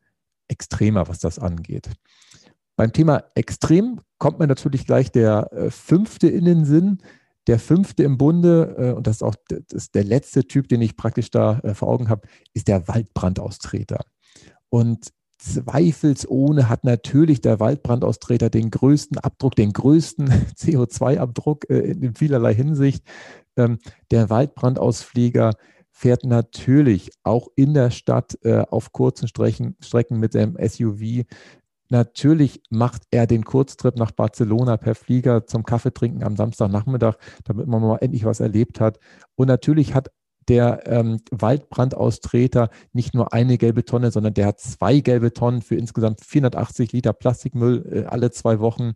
extremer, 0.48 1.08
was 1.08 1.20
das 1.20 1.38
angeht. 1.38 1.90
Beim 2.76 2.92
Thema 2.92 3.24
extrem 3.34 4.00
kommt 4.18 4.40
mir 4.40 4.48
natürlich 4.48 4.86
gleich 4.86 5.12
der 5.12 5.52
äh, 5.52 5.70
fünfte 5.70 6.28
in 6.28 6.44
den 6.44 6.64
Sinn, 6.64 6.98
der 7.46 7.58
fünfte 7.58 8.02
im 8.02 8.18
Bunde, 8.18 8.74
äh, 8.78 8.92
und 8.92 9.06
das 9.06 9.16
ist 9.16 9.22
auch 9.22 9.36
das 9.48 9.60
ist 9.70 9.94
der 9.94 10.04
letzte 10.04 10.44
Typ, 10.46 10.68
den 10.68 10.82
ich 10.82 10.96
praktisch 10.96 11.30
da 11.30 11.60
äh, 11.60 11.74
vor 11.74 11.88
Augen 11.88 12.08
habe, 12.08 12.26
ist 12.52 12.68
der 12.68 12.88
Waldbrandaustreter. 12.88 14.00
Und 14.68 15.12
zweifelsohne 15.44 16.68
hat 16.68 16.84
natürlich 16.84 17.40
der 17.40 17.60
Waldbrandaustreter 17.60 18.50
den 18.50 18.70
größten 18.70 19.18
Abdruck, 19.18 19.54
den 19.56 19.72
größten 19.72 20.28
CO2-Abdruck 20.56 21.68
äh, 21.68 21.90
in 21.90 22.14
vielerlei 22.14 22.54
Hinsicht. 22.54 23.04
Ähm, 23.56 23.78
der 24.10 24.30
Waldbrandausflieger 24.30 25.52
fährt 25.90 26.24
natürlich 26.24 27.12
auch 27.22 27.48
in 27.54 27.74
der 27.74 27.90
Stadt 27.90 28.38
äh, 28.42 28.60
auf 28.68 28.92
kurzen 28.92 29.28
Strecken, 29.28 29.76
Strecken 29.80 30.18
mit 30.18 30.34
dem 30.34 30.56
SUV 30.60 31.24
Natürlich 31.90 32.62
macht 32.70 33.02
er 33.10 33.26
den 33.26 33.44
Kurztrip 33.44 33.96
nach 33.96 34.10
Barcelona 34.10 34.76
per 34.78 34.94
Flieger 34.94 35.46
zum 35.46 35.64
Kaffeetrinken 35.64 36.24
am 36.24 36.34
Samstagnachmittag, 36.34 37.16
damit 37.44 37.66
man 37.66 37.82
mal 37.82 37.98
endlich 37.98 38.24
was 38.24 38.40
erlebt 38.40 38.80
hat. 38.80 38.98
Und 39.34 39.48
natürlich 39.48 39.94
hat 39.94 40.10
der 40.48 40.86
ähm, 40.86 41.20
Waldbrandaustreter 41.30 42.70
nicht 42.92 43.14
nur 43.14 43.32
eine 43.32 43.58
gelbe 43.58 43.84
Tonne, 43.84 44.10
sondern 44.10 44.34
der 44.34 44.46
hat 44.46 44.60
zwei 44.60 45.00
gelbe 45.00 45.32
Tonnen 45.32 45.62
für 45.62 45.76
insgesamt 45.76 46.20
480 46.24 46.92
Liter 46.92 47.12
Plastikmüll 47.12 47.84
äh, 47.90 48.04
alle 48.04 48.30
zwei 48.30 48.60
Wochen. 48.60 48.92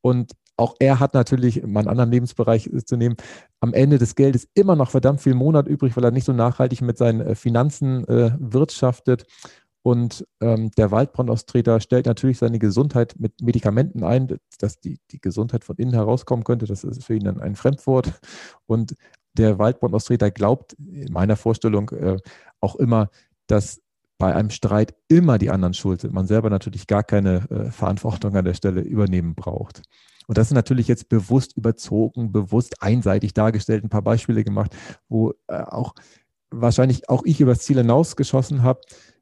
Und 0.00 0.32
auch 0.58 0.74
er 0.80 0.98
hat 0.98 1.14
natürlich, 1.14 1.62
um 1.62 1.76
einen 1.76 1.88
anderen 1.88 2.10
Lebensbereich 2.10 2.68
zu 2.84 2.96
nehmen, 2.96 3.16
am 3.60 3.72
Ende 3.72 3.98
des 3.98 4.16
Geldes 4.16 4.48
immer 4.54 4.74
noch 4.74 4.90
verdammt 4.90 5.20
viel 5.20 5.34
Monat 5.34 5.68
übrig, 5.68 5.96
weil 5.96 6.04
er 6.04 6.10
nicht 6.10 6.24
so 6.24 6.32
nachhaltig 6.32 6.82
mit 6.82 6.98
seinen 6.98 7.20
äh, 7.20 7.34
Finanzen 7.34 8.06
äh, 8.08 8.32
wirtschaftet. 8.38 9.24
Und 9.82 10.26
ähm, 10.40 10.70
der 10.72 10.90
Waldbrandaustreter 10.90 11.80
stellt 11.80 12.06
natürlich 12.06 12.38
seine 12.38 12.58
Gesundheit 12.58 13.14
mit 13.18 13.40
Medikamenten 13.40 14.02
ein, 14.02 14.36
dass 14.58 14.80
die, 14.80 14.98
die 15.12 15.20
Gesundheit 15.20 15.64
von 15.64 15.76
innen 15.76 15.94
herauskommen 15.94 16.44
könnte. 16.44 16.66
Das 16.66 16.82
ist 16.84 17.04
für 17.04 17.14
ihn 17.14 17.24
dann 17.24 17.40
ein 17.40 17.54
Fremdwort. 17.54 18.12
Und 18.66 18.96
der 19.38 19.58
Waldbrandaustreter 19.58 20.30
glaubt 20.30 20.74
in 20.74 21.12
meiner 21.12 21.36
Vorstellung 21.36 21.90
äh, 21.90 22.18
auch 22.60 22.76
immer, 22.76 23.10
dass 23.46 23.80
bei 24.18 24.34
einem 24.34 24.50
Streit 24.50 24.94
immer 25.06 25.38
die 25.38 25.50
anderen 25.50 25.74
schuld 25.74 26.00
sind. 26.00 26.12
Man 26.12 26.26
selber 26.26 26.50
natürlich 26.50 26.86
gar 26.86 27.04
keine 27.04 27.48
äh, 27.50 27.70
Verantwortung 27.70 28.34
an 28.36 28.44
der 28.44 28.54
Stelle 28.54 28.80
übernehmen 28.80 29.34
braucht. 29.34 29.82
Und 30.26 30.36
das 30.36 30.48
ist 30.48 30.54
natürlich 30.54 30.88
jetzt 30.88 31.08
bewusst 31.08 31.56
überzogen, 31.56 32.32
bewusst 32.32 32.82
einseitig 32.82 33.32
dargestellt, 33.32 33.84
ein 33.84 33.88
paar 33.88 34.02
Beispiele 34.02 34.44
gemacht, 34.44 34.76
wo 35.08 35.32
äh, 35.46 35.62
auch 35.62 35.94
wahrscheinlich 36.50 37.08
auch 37.08 37.24
ich 37.24 37.40
übers 37.40 37.60
Ziel 37.60 37.78
hinausgeschossen 37.78 38.62
habe 38.62 38.80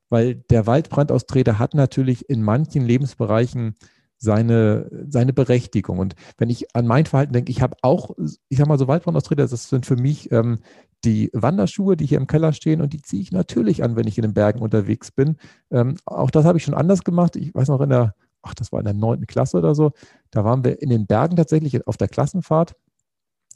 weil 0.08 0.36
der 0.50 0.66
Waldbrandaustreter 0.66 1.58
hat 1.58 1.74
natürlich 1.74 2.28
in 2.28 2.42
manchen 2.42 2.84
Lebensbereichen 2.84 3.74
seine, 4.18 4.90
seine 5.08 5.32
Berechtigung. 5.32 5.98
Und 5.98 6.14
wenn 6.38 6.50
ich 6.50 6.74
an 6.74 6.86
mein 6.86 7.06
Verhalten 7.06 7.32
denke, 7.32 7.50
ich 7.50 7.62
habe 7.62 7.76
auch, 7.82 8.10
ich 8.48 8.58
sage 8.58 8.68
mal 8.68 8.78
so 8.78 8.88
Waldbrandaustreter, 8.88 9.46
das 9.46 9.68
sind 9.68 9.86
für 9.86 9.96
mich 9.96 10.32
ähm, 10.32 10.58
die 11.04 11.30
Wanderschuhe, 11.32 11.96
die 11.96 12.06
hier 12.06 12.18
im 12.18 12.26
Keller 12.26 12.52
stehen 12.52 12.80
und 12.80 12.92
die 12.92 13.02
ziehe 13.02 13.22
ich 13.22 13.32
natürlich 13.32 13.84
an, 13.84 13.96
wenn 13.96 14.06
ich 14.06 14.18
in 14.18 14.22
den 14.22 14.34
Bergen 14.34 14.60
unterwegs 14.60 15.12
bin. 15.12 15.36
Ähm, 15.70 15.96
auch 16.04 16.30
das 16.30 16.44
habe 16.44 16.58
ich 16.58 16.64
schon 16.64 16.74
anders 16.74 17.04
gemacht. 17.04 17.36
Ich 17.36 17.54
weiß 17.54 17.68
noch 17.68 17.80
in 17.80 17.90
der, 17.90 18.14
ach, 18.42 18.54
das 18.54 18.72
war 18.72 18.80
in 18.80 18.86
der 18.86 18.94
neunten 18.94 19.26
Klasse 19.26 19.58
oder 19.58 19.74
so, 19.74 19.92
da 20.30 20.44
waren 20.44 20.64
wir 20.64 20.80
in 20.80 20.90
den 20.90 21.06
Bergen 21.06 21.36
tatsächlich 21.36 21.86
auf 21.86 21.96
der 21.96 22.08
Klassenfahrt 22.08 22.74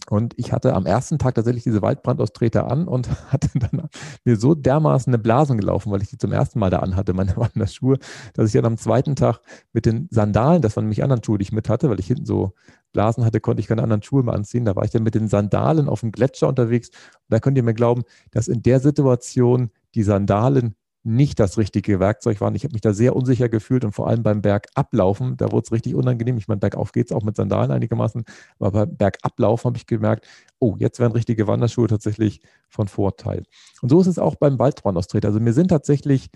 und 0.08 0.34
ich 0.36 0.52
hatte 0.52 0.74
am 0.74 0.86
ersten 0.86 1.18
Tag 1.18 1.34
tatsächlich 1.34 1.64
diese 1.64 1.82
Waldbrandaustreter 1.82 2.70
an 2.70 2.88
und 2.88 3.08
hatte 3.32 3.50
dann 3.54 3.88
mir 4.24 4.36
so 4.36 4.54
dermaßen 4.54 5.12
eine 5.12 5.22
Blasen 5.22 5.58
gelaufen, 5.58 5.92
weil 5.92 6.02
ich 6.02 6.08
die 6.08 6.18
zum 6.18 6.32
ersten 6.32 6.58
Mal 6.58 6.70
da 6.70 6.78
anhatte, 6.78 7.12
meine 7.12 7.36
Wanderschuhe, 7.36 7.98
dass 8.34 8.46
ich 8.46 8.52
dann 8.52 8.64
am 8.64 8.76
zweiten 8.76 9.16
Tag 9.16 9.40
mit 9.72 9.86
den 9.86 10.08
Sandalen, 10.10 10.62
das 10.62 10.76
waren 10.76 10.84
nämlich 10.84 11.02
anderen 11.02 11.22
Schuhe, 11.22 11.38
die 11.38 11.42
ich 11.42 11.52
mit 11.52 11.68
hatte, 11.68 11.90
weil 11.90 12.00
ich 12.00 12.06
hinten 12.06 12.26
so 12.26 12.54
Blasen 12.92 13.24
hatte, 13.24 13.40
konnte 13.40 13.60
ich 13.60 13.68
keine 13.68 13.82
anderen 13.82 14.02
Schuhe 14.02 14.22
mehr 14.22 14.34
anziehen. 14.34 14.64
Da 14.64 14.74
war 14.76 14.84
ich 14.84 14.90
dann 14.90 15.02
mit 15.02 15.14
den 15.14 15.28
Sandalen 15.28 15.88
auf 15.88 16.00
dem 16.00 16.12
Gletscher 16.12 16.48
unterwegs. 16.48 16.88
Und 16.88 17.28
da 17.28 17.38
könnt 17.38 17.56
ihr 17.56 17.62
mir 17.62 17.74
glauben, 17.74 18.02
dass 18.32 18.48
in 18.48 18.62
der 18.62 18.80
Situation 18.80 19.70
die 19.94 20.02
Sandalen 20.02 20.74
nicht 21.02 21.40
das 21.40 21.56
richtige 21.56 21.98
Werkzeug 21.98 22.40
waren. 22.40 22.54
Ich 22.54 22.64
habe 22.64 22.72
mich 22.72 22.82
da 22.82 22.92
sehr 22.92 23.16
unsicher 23.16 23.48
gefühlt 23.48 23.84
und 23.84 23.92
vor 23.92 24.08
allem 24.08 24.22
beim 24.22 24.42
Bergablaufen, 24.42 25.36
da 25.36 25.50
wurde 25.50 25.64
es 25.64 25.72
richtig 25.72 25.94
unangenehm. 25.94 26.36
Ich 26.36 26.46
meine, 26.46 26.60
bergauf 26.60 26.92
geht 26.92 27.06
es 27.06 27.12
auch 27.16 27.22
mit 27.22 27.36
Sandalen 27.36 27.70
einigermaßen, 27.70 28.24
aber 28.58 28.70
beim 28.70 28.96
Bergablaufen 28.96 29.70
habe 29.70 29.78
ich 29.78 29.86
gemerkt, 29.86 30.26
oh, 30.58 30.76
jetzt 30.78 31.00
wären 31.00 31.12
richtige 31.12 31.46
Wanderschuhe 31.46 31.88
tatsächlich 31.88 32.40
von 32.68 32.86
Vorteil. 32.86 33.44
Und 33.80 33.88
so 33.88 34.00
ist 34.00 34.08
es 34.08 34.18
auch 34.18 34.36
beim 34.36 34.58
Waldbrandaustritt. 34.58 35.24
Also 35.24 35.40
mir 35.40 35.54
sind 35.54 35.68
tatsächlich 35.68 36.28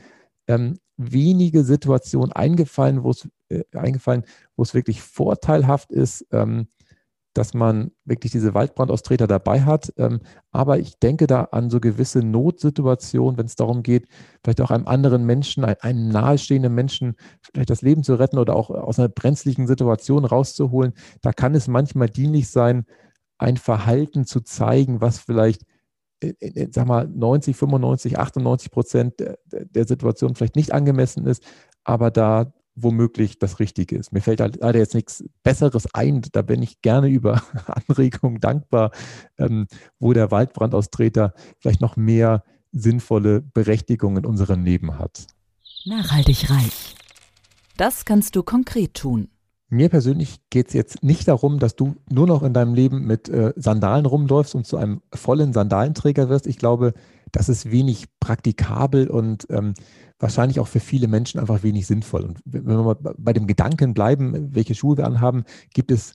ähm, 0.46 0.79
wenige 0.96 1.64
Situationen 1.64 2.33
eingefallen, 2.33 3.03
wo 3.03 3.11
es 3.11 3.29
äh, 3.50 3.64
eingefallen, 3.72 4.24
wo 4.57 4.62
es 4.62 4.74
wirklich 4.74 5.03
vorteilhaft 5.03 5.92
ist, 5.92 6.27
ähm, 6.33 6.68
dass 7.34 7.52
man 7.52 7.90
wirklich 8.04 8.32
diese 8.32 8.54
Waldbrandaustreter 8.54 9.26
dabei 9.26 9.62
hat. 9.62 9.92
Ähm, 9.96 10.20
aber 10.52 10.78
ich 10.78 10.98
denke 10.98 11.26
da 11.26 11.42
an 11.50 11.68
so 11.68 11.80
gewisse 11.80 12.20
Notsituationen, 12.20 13.36
wenn 13.36 13.46
es 13.46 13.56
darum 13.56 13.82
geht, 13.82 14.06
vielleicht 14.42 14.60
auch 14.60 14.70
einem 14.70 14.86
anderen 14.86 15.26
Menschen, 15.26 15.64
einem 15.64 16.08
nahestehenden 16.08 16.74
Menschen 16.74 17.16
vielleicht 17.42 17.70
das 17.70 17.82
Leben 17.82 18.04
zu 18.04 18.14
retten 18.14 18.38
oder 18.38 18.54
auch 18.56 18.70
aus 18.70 18.98
einer 18.98 19.08
brenzlichen 19.08 19.66
Situation 19.66 20.24
rauszuholen. 20.24 20.94
Da 21.20 21.32
kann 21.32 21.54
es 21.54 21.68
manchmal 21.68 22.08
dienlich 22.08 22.48
sein, 22.48 22.86
ein 23.36 23.56
Verhalten 23.56 24.24
zu 24.24 24.40
zeigen, 24.40 25.00
was 25.00 25.18
vielleicht 25.18 25.62
in, 26.20 26.72
sag 26.72 26.86
mal 26.86 27.08
90, 27.08 27.56
95, 27.56 28.18
98 28.18 28.70
Prozent 28.70 29.14
der 29.50 29.86
Situation 29.86 30.34
vielleicht 30.34 30.56
nicht 30.56 30.72
angemessen 30.72 31.26
ist, 31.26 31.44
aber 31.82 32.10
da 32.10 32.52
womöglich 32.74 33.38
das 33.38 33.60
Richtige 33.60 33.96
ist. 33.96 34.12
Mir 34.12 34.20
fällt 34.20 34.40
leider 34.40 34.78
jetzt 34.78 34.94
nichts 34.94 35.24
Besseres 35.42 35.92
ein. 35.94 36.22
Da 36.32 36.42
bin 36.42 36.62
ich 36.62 36.82
gerne 36.82 37.08
über 37.08 37.42
Anregungen 37.88 38.40
dankbar, 38.40 38.90
ähm, 39.38 39.66
wo 39.98 40.12
der 40.12 40.30
Waldbrandaustreter 40.30 41.34
vielleicht 41.58 41.80
noch 41.80 41.96
mehr 41.96 42.42
sinnvolle 42.72 43.40
Berechtigung 43.40 44.16
in 44.16 44.26
unserem 44.26 44.64
Leben 44.64 44.98
hat. 44.98 45.26
Nachhaltig 45.84 46.50
reich. 46.50 46.96
Das 47.76 48.04
kannst 48.04 48.37
du 48.37 48.42
konkret 48.42 48.94
tun. 48.94 49.28
Mir 49.74 49.88
persönlich 49.88 50.38
geht 50.50 50.68
es 50.68 50.72
jetzt 50.72 51.02
nicht 51.02 51.26
darum, 51.26 51.58
dass 51.58 51.74
du 51.74 51.96
nur 52.08 52.28
noch 52.28 52.44
in 52.44 52.54
deinem 52.54 52.74
Leben 52.74 53.06
mit 53.06 53.28
äh, 53.28 53.52
Sandalen 53.56 54.06
rumläufst 54.06 54.54
und 54.54 54.68
zu 54.68 54.76
einem 54.76 55.02
vollen 55.12 55.52
Sandalenträger 55.52 56.28
wirst. 56.28 56.46
Ich 56.46 56.58
glaube, 56.58 56.94
das 57.32 57.48
ist 57.48 57.72
wenig 57.72 58.06
praktikabel 58.20 59.10
und 59.10 59.48
ähm, 59.50 59.74
wahrscheinlich 60.20 60.60
auch 60.60 60.68
für 60.68 60.78
viele 60.78 61.08
Menschen 61.08 61.40
einfach 61.40 61.64
wenig 61.64 61.88
sinnvoll. 61.88 62.22
Und 62.22 62.38
wenn 62.44 62.64
wir 62.66 62.84
mal 62.84 62.96
bei 63.18 63.32
dem 63.32 63.48
Gedanken 63.48 63.94
bleiben, 63.94 64.54
welche 64.54 64.76
Schuhe 64.76 64.96
wir 64.96 65.06
anhaben, 65.06 65.42
gibt 65.72 65.90
es 65.90 66.14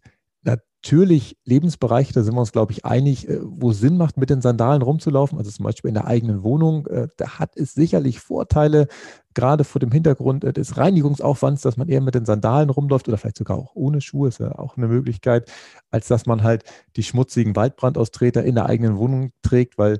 natürlich 0.82 1.38
Lebensbereiche, 1.44 2.13
da 2.13 2.24
sind 2.24 2.36
wir 2.36 2.39
uns, 2.39 2.54
glaube 2.54 2.72
ich, 2.72 2.86
einig, 2.86 3.28
äh, 3.28 3.39
wo 3.44 3.72
es 3.72 3.80
Sinn 3.80 3.98
macht, 3.98 4.18
mit 4.18 4.30
den 4.30 4.42
Sandalen 4.42 4.82
rumzulaufen, 4.82 5.38
also 5.38 5.52
zum 5.52 5.65
Beispiel 5.65 5.89
in 5.89 5.96
der 5.96 6.08
eigenen 6.08 6.42
Wohnung. 6.44 6.88
Äh, 6.88 7.10
da 7.18 7.38
hat 7.38 7.58
es 7.58 7.74
sicherlich 7.74 8.22
Vorteile, 8.22 8.88
gerade 9.34 9.65
vor 9.65 9.80
dem 9.80 9.92
Hintergrund 9.92 10.46
äh, 10.46 10.54
des 10.54 10.78
Reinigungsaufwands, 10.78 11.63
dass 11.63 11.76
man 11.76 11.89
eher 11.89 12.02
mit 12.02 12.15
den 12.15 12.26
Sandalen 12.26 12.70
rumläuft 12.70 13.10
oder 13.10 13.18
vielleicht 13.18 13.38
sogar 13.38 13.58
auch 13.58 13.76
ohne 13.76 14.00
Schuhe, 14.00 14.30
ist 14.30 14.39
ja 14.39 14.58
auch 14.58 14.78
eine 14.78 14.88
Möglichkeit, 14.88 15.52
als 15.92 16.08
dass 16.08 16.26
man 16.26 16.44
halt 16.44 16.63
die 16.96 17.04
schmutzigen 17.04 17.56
Waldbrandaustreter 17.58 18.44
in 18.44 18.56
der 18.56 18.68
eigenen 18.68 18.98
Wohnung 18.98 19.32
trägt, 19.42 19.78
weil 19.78 20.00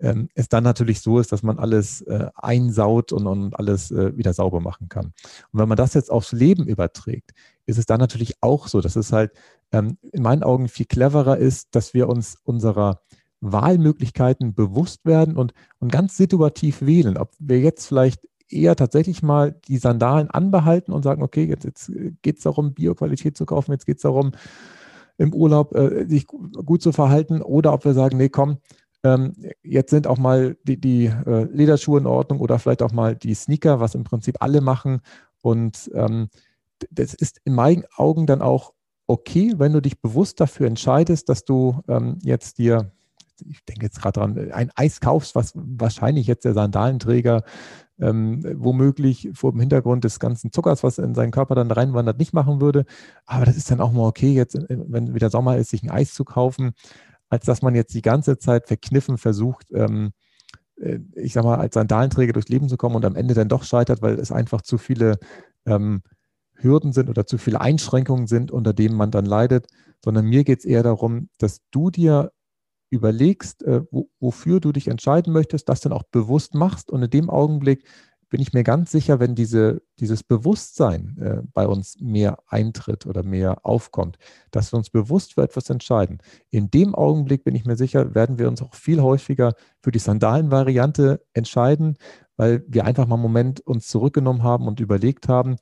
ähm, 0.00 0.28
es 0.34 0.48
dann 0.48 0.64
natürlich 0.64 1.00
so 1.00 1.18
ist, 1.20 1.30
dass 1.32 1.42
man 1.42 1.58
alles 1.58 2.04
einsaut 2.34 3.12
und, 3.12 3.26
und 3.26 3.58
alles 3.58 3.90
wieder 3.90 4.34
sauber 4.34 4.60
machen 4.60 4.90
kann. 4.90 5.06
Und 5.52 5.60
wenn 5.60 5.68
man 5.68 5.78
das 5.78 5.94
jetzt 5.94 6.10
aufs 6.10 6.32
Leben 6.32 6.66
überträgt, 6.66 7.32
ist 7.64 7.78
es 7.78 7.86
dann 7.86 7.98
natürlich 7.98 8.34
auch 8.42 8.68
so, 8.68 8.82
dass 8.82 8.96
es 8.96 9.12
halt 9.12 9.32
ähm, 9.72 9.98
in 10.12 10.22
meinen 10.22 10.42
Augen 10.42 10.68
viel 10.68 10.86
cleverer 10.86 11.36
ist, 11.38 11.74
dass 11.74 11.94
wir 11.94 12.08
uns 12.08 12.36
unserer 12.44 13.00
Wahlmöglichkeiten 13.40 14.54
bewusst 14.54 15.04
werden 15.04 15.36
und, 15.36 15.52
und 15.78 15.92
ganz 15.92 16.16
situativ 16.16 16.82
wählen. 16.82 17.16
Ob 17.16 17.32
wir 17.38 17.60
jetzt 17.60 17.86
vielleicht 17.86 18.26
eher 18.48 18.76
tatsächlich 18.76 19.22
mal 19.22 19.52
die 19.68 19.78
Sandalen 19.78 20.30
anbehalten 20.30 20.92
und 20.92 21.02
sagen, 21.02 21.22
okay, 21.22 21.44
jetzt, 21.44 21.64
jetzt 21.64 21.92
geht 22.22 22.38
es 22.38 22.44
darum, 22.44 22.74
Bioqualität 22.74 23.36
zu 23.36 23.44
kaufen, 23.44 23.72
jetzt 23.72 23.86
geht 23.86 23.96
es 23.96 24.02
darum, 24.02 24.32
im 25.18 25.34
Urlaub 25.34 25.74
äh, 25.74 26.06
sich 26.06 26.26
gut 26.26 26.82
zu 26.82 26.92
verhalten, 26.92 27.42
oder 27.42 27.72
ob 27.72 27.84
wir 27.84 27.94
sagen, 27.94 28.18
nee, 28.18 28.28
komm, 28.28 28.58
ähm, 29.02 29.34
jetzt 29.62 29.90
sind 29.90 30.06
auch 30.06 30.18
mal 30.18 30.56
die, 30.64 30.80
die 30.80 31.06
äh, 31.06 31.44
Lederschuhe 31.44 32.00
in 32.00 32.06
Ordnung 32.06 32.40
oder 32.40 32.58
vielleicht 32.58 32.82
auch 32.82 32.92
mal 32.92 33.16
die 33.16 33.34
Sneaker, 33.34 33.80
was 33.80 33.94
im 33.94 34.04
Prinzip 34.04 34.36
alle 34.40 34.60
machen. 34.60 35.00
Und 35.42 35.90
ähm, 35.94 36.28
das 36.90 37.14
ist 37.14 37.40
in 37.44 37.54
meinen 37.54 37.84
Augen 37.96 38.26
dann 38.26 38.42
auch 38.42 38.72
okay, 39.06 39.54
wenn 39.56 39.72
du 39.72 39.80
dich 39.80 40.00
bewusst 40.00 40.40
dafür 40.40 40.66
entscheidest, 40.66 41.28
dass 41.28 41.44
du 41.44 41.80
ähm, 41.88 42.18
jetzt 42.22 42.58
dir, 42.58 42.92
ich 43.46 43.64
denke 43.64 43.84
jetzt 43.84 44.00
gerade 44.00 44.20
dran, 44.20 44.52
ein 44.52 44.70
Eis 44.74 45.00
kaufst, 45.00 45.34
was 45.34 45.52
wahrscheinlich 45.54 46.26
jetzt 46.26 46.44
der 46.44 46.54
Sandalenträger 46.54 47.42
ähm, 47.98 48.42
womöglich 48.56 49.30
vor 49.32 49.52
dem 49.52 49.60
Hintergrund 49.60 50.04
des 50.04 50.20
ganzen 50.20 50.52
Zuckers, 50.52 50.82
was 50.82 50.98
in 50.98 51.14
seinen 51.14 51.30
Körper 51.30 51.54
dann 51.54 51.70
reinwandert, 51.70 52.18
nicht 52.18 52.34
machen 52.34 52.60
würde. 52.60 52.84
Aber 53.24 53.46
das 53.46 53.56
ist 53.56 53.70
dann 53.70 53.80
auch 53.80 53.92
mal 53.92 54.06
okay, 54.06 54.32
jetzt, 54.32 54.54
äh, 54.54 54.66
wenn 54.68 55.14
wieder 55.14 55.30
Sommer 55.30 55.56
ist, 55.56 55.70
sich 55.70 55.82
ein 55.82 55.90
Eis 55.90 56.12
zu 56.12 56.24
kaufen 56.24 56.74
als 57.28 57.44
dass 57.44 57.62
man 57.62 57.74
jetzt 57.74 57.94
die 57.94 58.02
ganze 58.02 58.38
Zeit 58.38 58.66
verkniffen 58.66 59.18
versucht, 59.18 59.66
ähm, 59.72 60.12
äh, 60.80 60.98
ich 61.14 61.32
sag 61.32 61.44
mal, 61.44 61.58
als 61.58 61.74
Sandalenträger 61.74 62.32
durchs 62.32 62.48
Leben 62.48 62.68
zu 62.68 62.76
kommen 62.76 62.96
und 62.96 63.04
am 63.04 63.16
Ende 63.16 63.34
dann 63.34 63.48
doch 63.48 63.64
scheitert, 63.64 64.02
weil 64.02 64.18
es 64.18 64.32
einfach 64.32 64.62
zu 64.62 64.78
viele 64.78 65.18
ähm, 65.66 66.02
Hürden 66.56 66.92
sind 66.92 67.08
oder 67.08 67.26
zu 67.26 67.38
viele 67.38 67.60
Einschränkungen 67.60 68.26
sind, 68.26 68.50
unter 68.50 68.72
denen 68.72 68.96
man 68.96 69.10
dann 69.10 69.26
leidet, 69.26 69.66
sondern 70.04 70.26
mir 70.26 70.44
geht 70.44 70.60
es 70.60 70.64
eher 70.64 70.82
darum, 70.82 71.28
dass 71.38 71.60
du 71.70 71.90
dir 71.90 72.32
überlegst, 72.90 73.62
äh, 73.64 73.82
wo, 73.90 74.08
wofür 74.20 74.60
du 74.60 74.72
dich 74.72 74.88
entscheiden 74.88 75.32
möchtest, 75.32 75.68
das 75.68 75.80
dann 75.80 75.92
auch 75.92 76.04
bewusst 76.04 76.54
machst 76.54 76.90
und 76.90 77.02
in 77.02 77.10
dem 77.10 77.30
Augenblick 77.30 77.84
bin 78.28 78.40
ich 78.40 78.52
mir 78.52 78.64
ganz 78.64 78.90
sicher, 78.90 79.20
wenn 79.20 79.34
diese, 79.34 79.82
dieses 80.00 80.24
Bewusstsein 80.24 81.16
äh, 81.20 81.42
bei 81.52 81.66
uns 81.66 81.96
mehr 82.00 82.38
eintritt 82.48 83.06
oder 83.06 83.22
mehr 83.22 83.64
aufkommt, 83.64 84.18
dass 84.50 84.72
wir 84.72 84.78
uns 84.78 84.90
bewusst 84.90 85.34
für 85.34 85.42
etwas 85.42 85.70
entscheiden. 85.70 86.18
In 86.50 86.70
dem 86.70 86.94
Augenblick 86.94 87.44
bin 87.44 87.54
ich 87.54 87.64
mir 87.64 87.76
sicher, 87.76 88.14
werden 88.14 88.38
wir 88.38 88.48
uns 88.48 88.62
auch 88.62 88.74
viel 88.74 89.00
häufiger 89.00 89.54
für 89.80 89.92
die 89.92 90.00
Sandalen-Variante 90.00 91.24
entscheiden, 91.34 91.96
weil 92.36 92.64
wir 92.66 92.84
einfach 92.84 93.06
mal 93.06 93.14
einen 93.14 93.22
Moment 93.22 93.60
uns 93.60 93.86
zurückgenommen 93.86 94.42
haben 94.42 94.66
und 94.66 94.80
überlegt 94.80 95.28
haben 95.28 95.56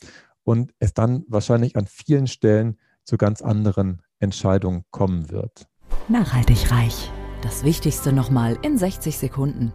und 0.44 0.72
es 0.78 0.94
dann 0.94 1.24
wahrscheinlich 1.28 1.76
an 1.76 1.86
vielen 1.86 2.26
Stellen 2.26 2.78
zu 3.04 3.16
ganz 3.16 3.42
anderen 3.42 4.02
Entscheidungen 4.18 4.84
kommen 4.90 5.30
wird. 5.30 5.66
Nachhaltig 6.08 6.70
reich. 6.70 7.10
Das 7.42 7.64
Wichtigste 7.64 8.12
nochmal 8.12 8.56
in 8.62 8.78
60 8.78 9.18
Sekunden. 9.18 9.72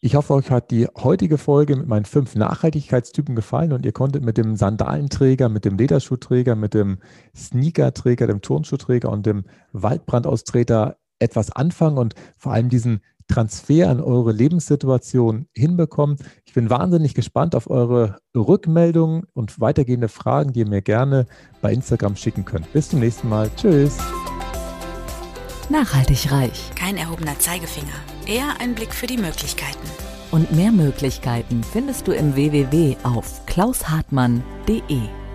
Ich 0.00 0.14
hoffe, 0.14 0.34
euch 0.34 0.50
hat 0.50 0.70
die 0.70 0.86
heutige 0.96 1.36
Folge 1.36 1.74
mit 1.74 1.88
meinen 1.88 2.04
fünf 2.04 2.36
Nachhaltigkeitstypen 2.36 3.34
gefallen 3.34 3.72
und 3.72 3.84
ihr 3.84 3.92
konntet 3.92 4.22
mit 4.22 4.36
dem 4.36 4.54
Sandalenträger, 4.54 5.48
mit 5.48 5.64
dem 5.64 5.76
Lederschuhträger, 5.76 6.54
mit 6.54 6.74
dem 6.74 6.98
Sneakerträger, 7.34 8.26
dem 8.26 8.40
Turnschuhträger 8.40 9.10
und 9.10 9.26
dem 9.26 9.44
Waldbrandaustreter 9.72 10.96
etwas 11.18 11.50
anfangen 11.50 11.98
und 11.98 12.14
vor 12.36 12.52
allem 12.52 12.68
diesen 12.68 13.00
Transfer 13.28 13.90
an 13.90 14.00
eure 14.00 14.32
Lebenssituation 14.32 15.46
hinbekommen. 15.54 16.16
Ich 16.44 16.54
bin 16.54 16.70
wahnsinnig 16.70 17.14
gespannt 17.14 17.54
auf 17.54 17.68
eure 17.68 18.18
Rückmeldungen 18.34 19.24
und 19.32 19.60
weitergehende 19.60 20.08
Fragen, 20.08 20.52
die 20.52 20.60
ihr 20.60 20.68
mir 20.68 20.82
gerne 20.82 21.26
bei 21.60 21.72
Instagram 21.72 22.16
schicken 22.16 22.44
könnt. 22.44 22.72
Bis 22.72 22.88
zum 22.88 23.00
nächsten 23.00 23.28
Mal. 23.28 23.50
Tschüss. 23.56 23.98
Nachhaltig 25.68 26.30
reich. 26.30 26.70
Kein 26.76 26.96
erhobener 26.96 27.38
Zeigefinger, 27.38 27.86
eher 28.26 28.60
ein 28.60 28.74
Blick 28.74 28.94
für 28.94 29.06
die 29.06 29.18
Möglichkeiten. 29.18 29.88
Und 30.30 30.52
mehr 30.52 30.72
Möglichkeiten 30.72 31.62
findest 31.62 32.06
du 32.06 32.12
im 32.12 32.34
www 32.34 32.96
auf 33.02 33.44
klaushartmann.de. 33.46 35.25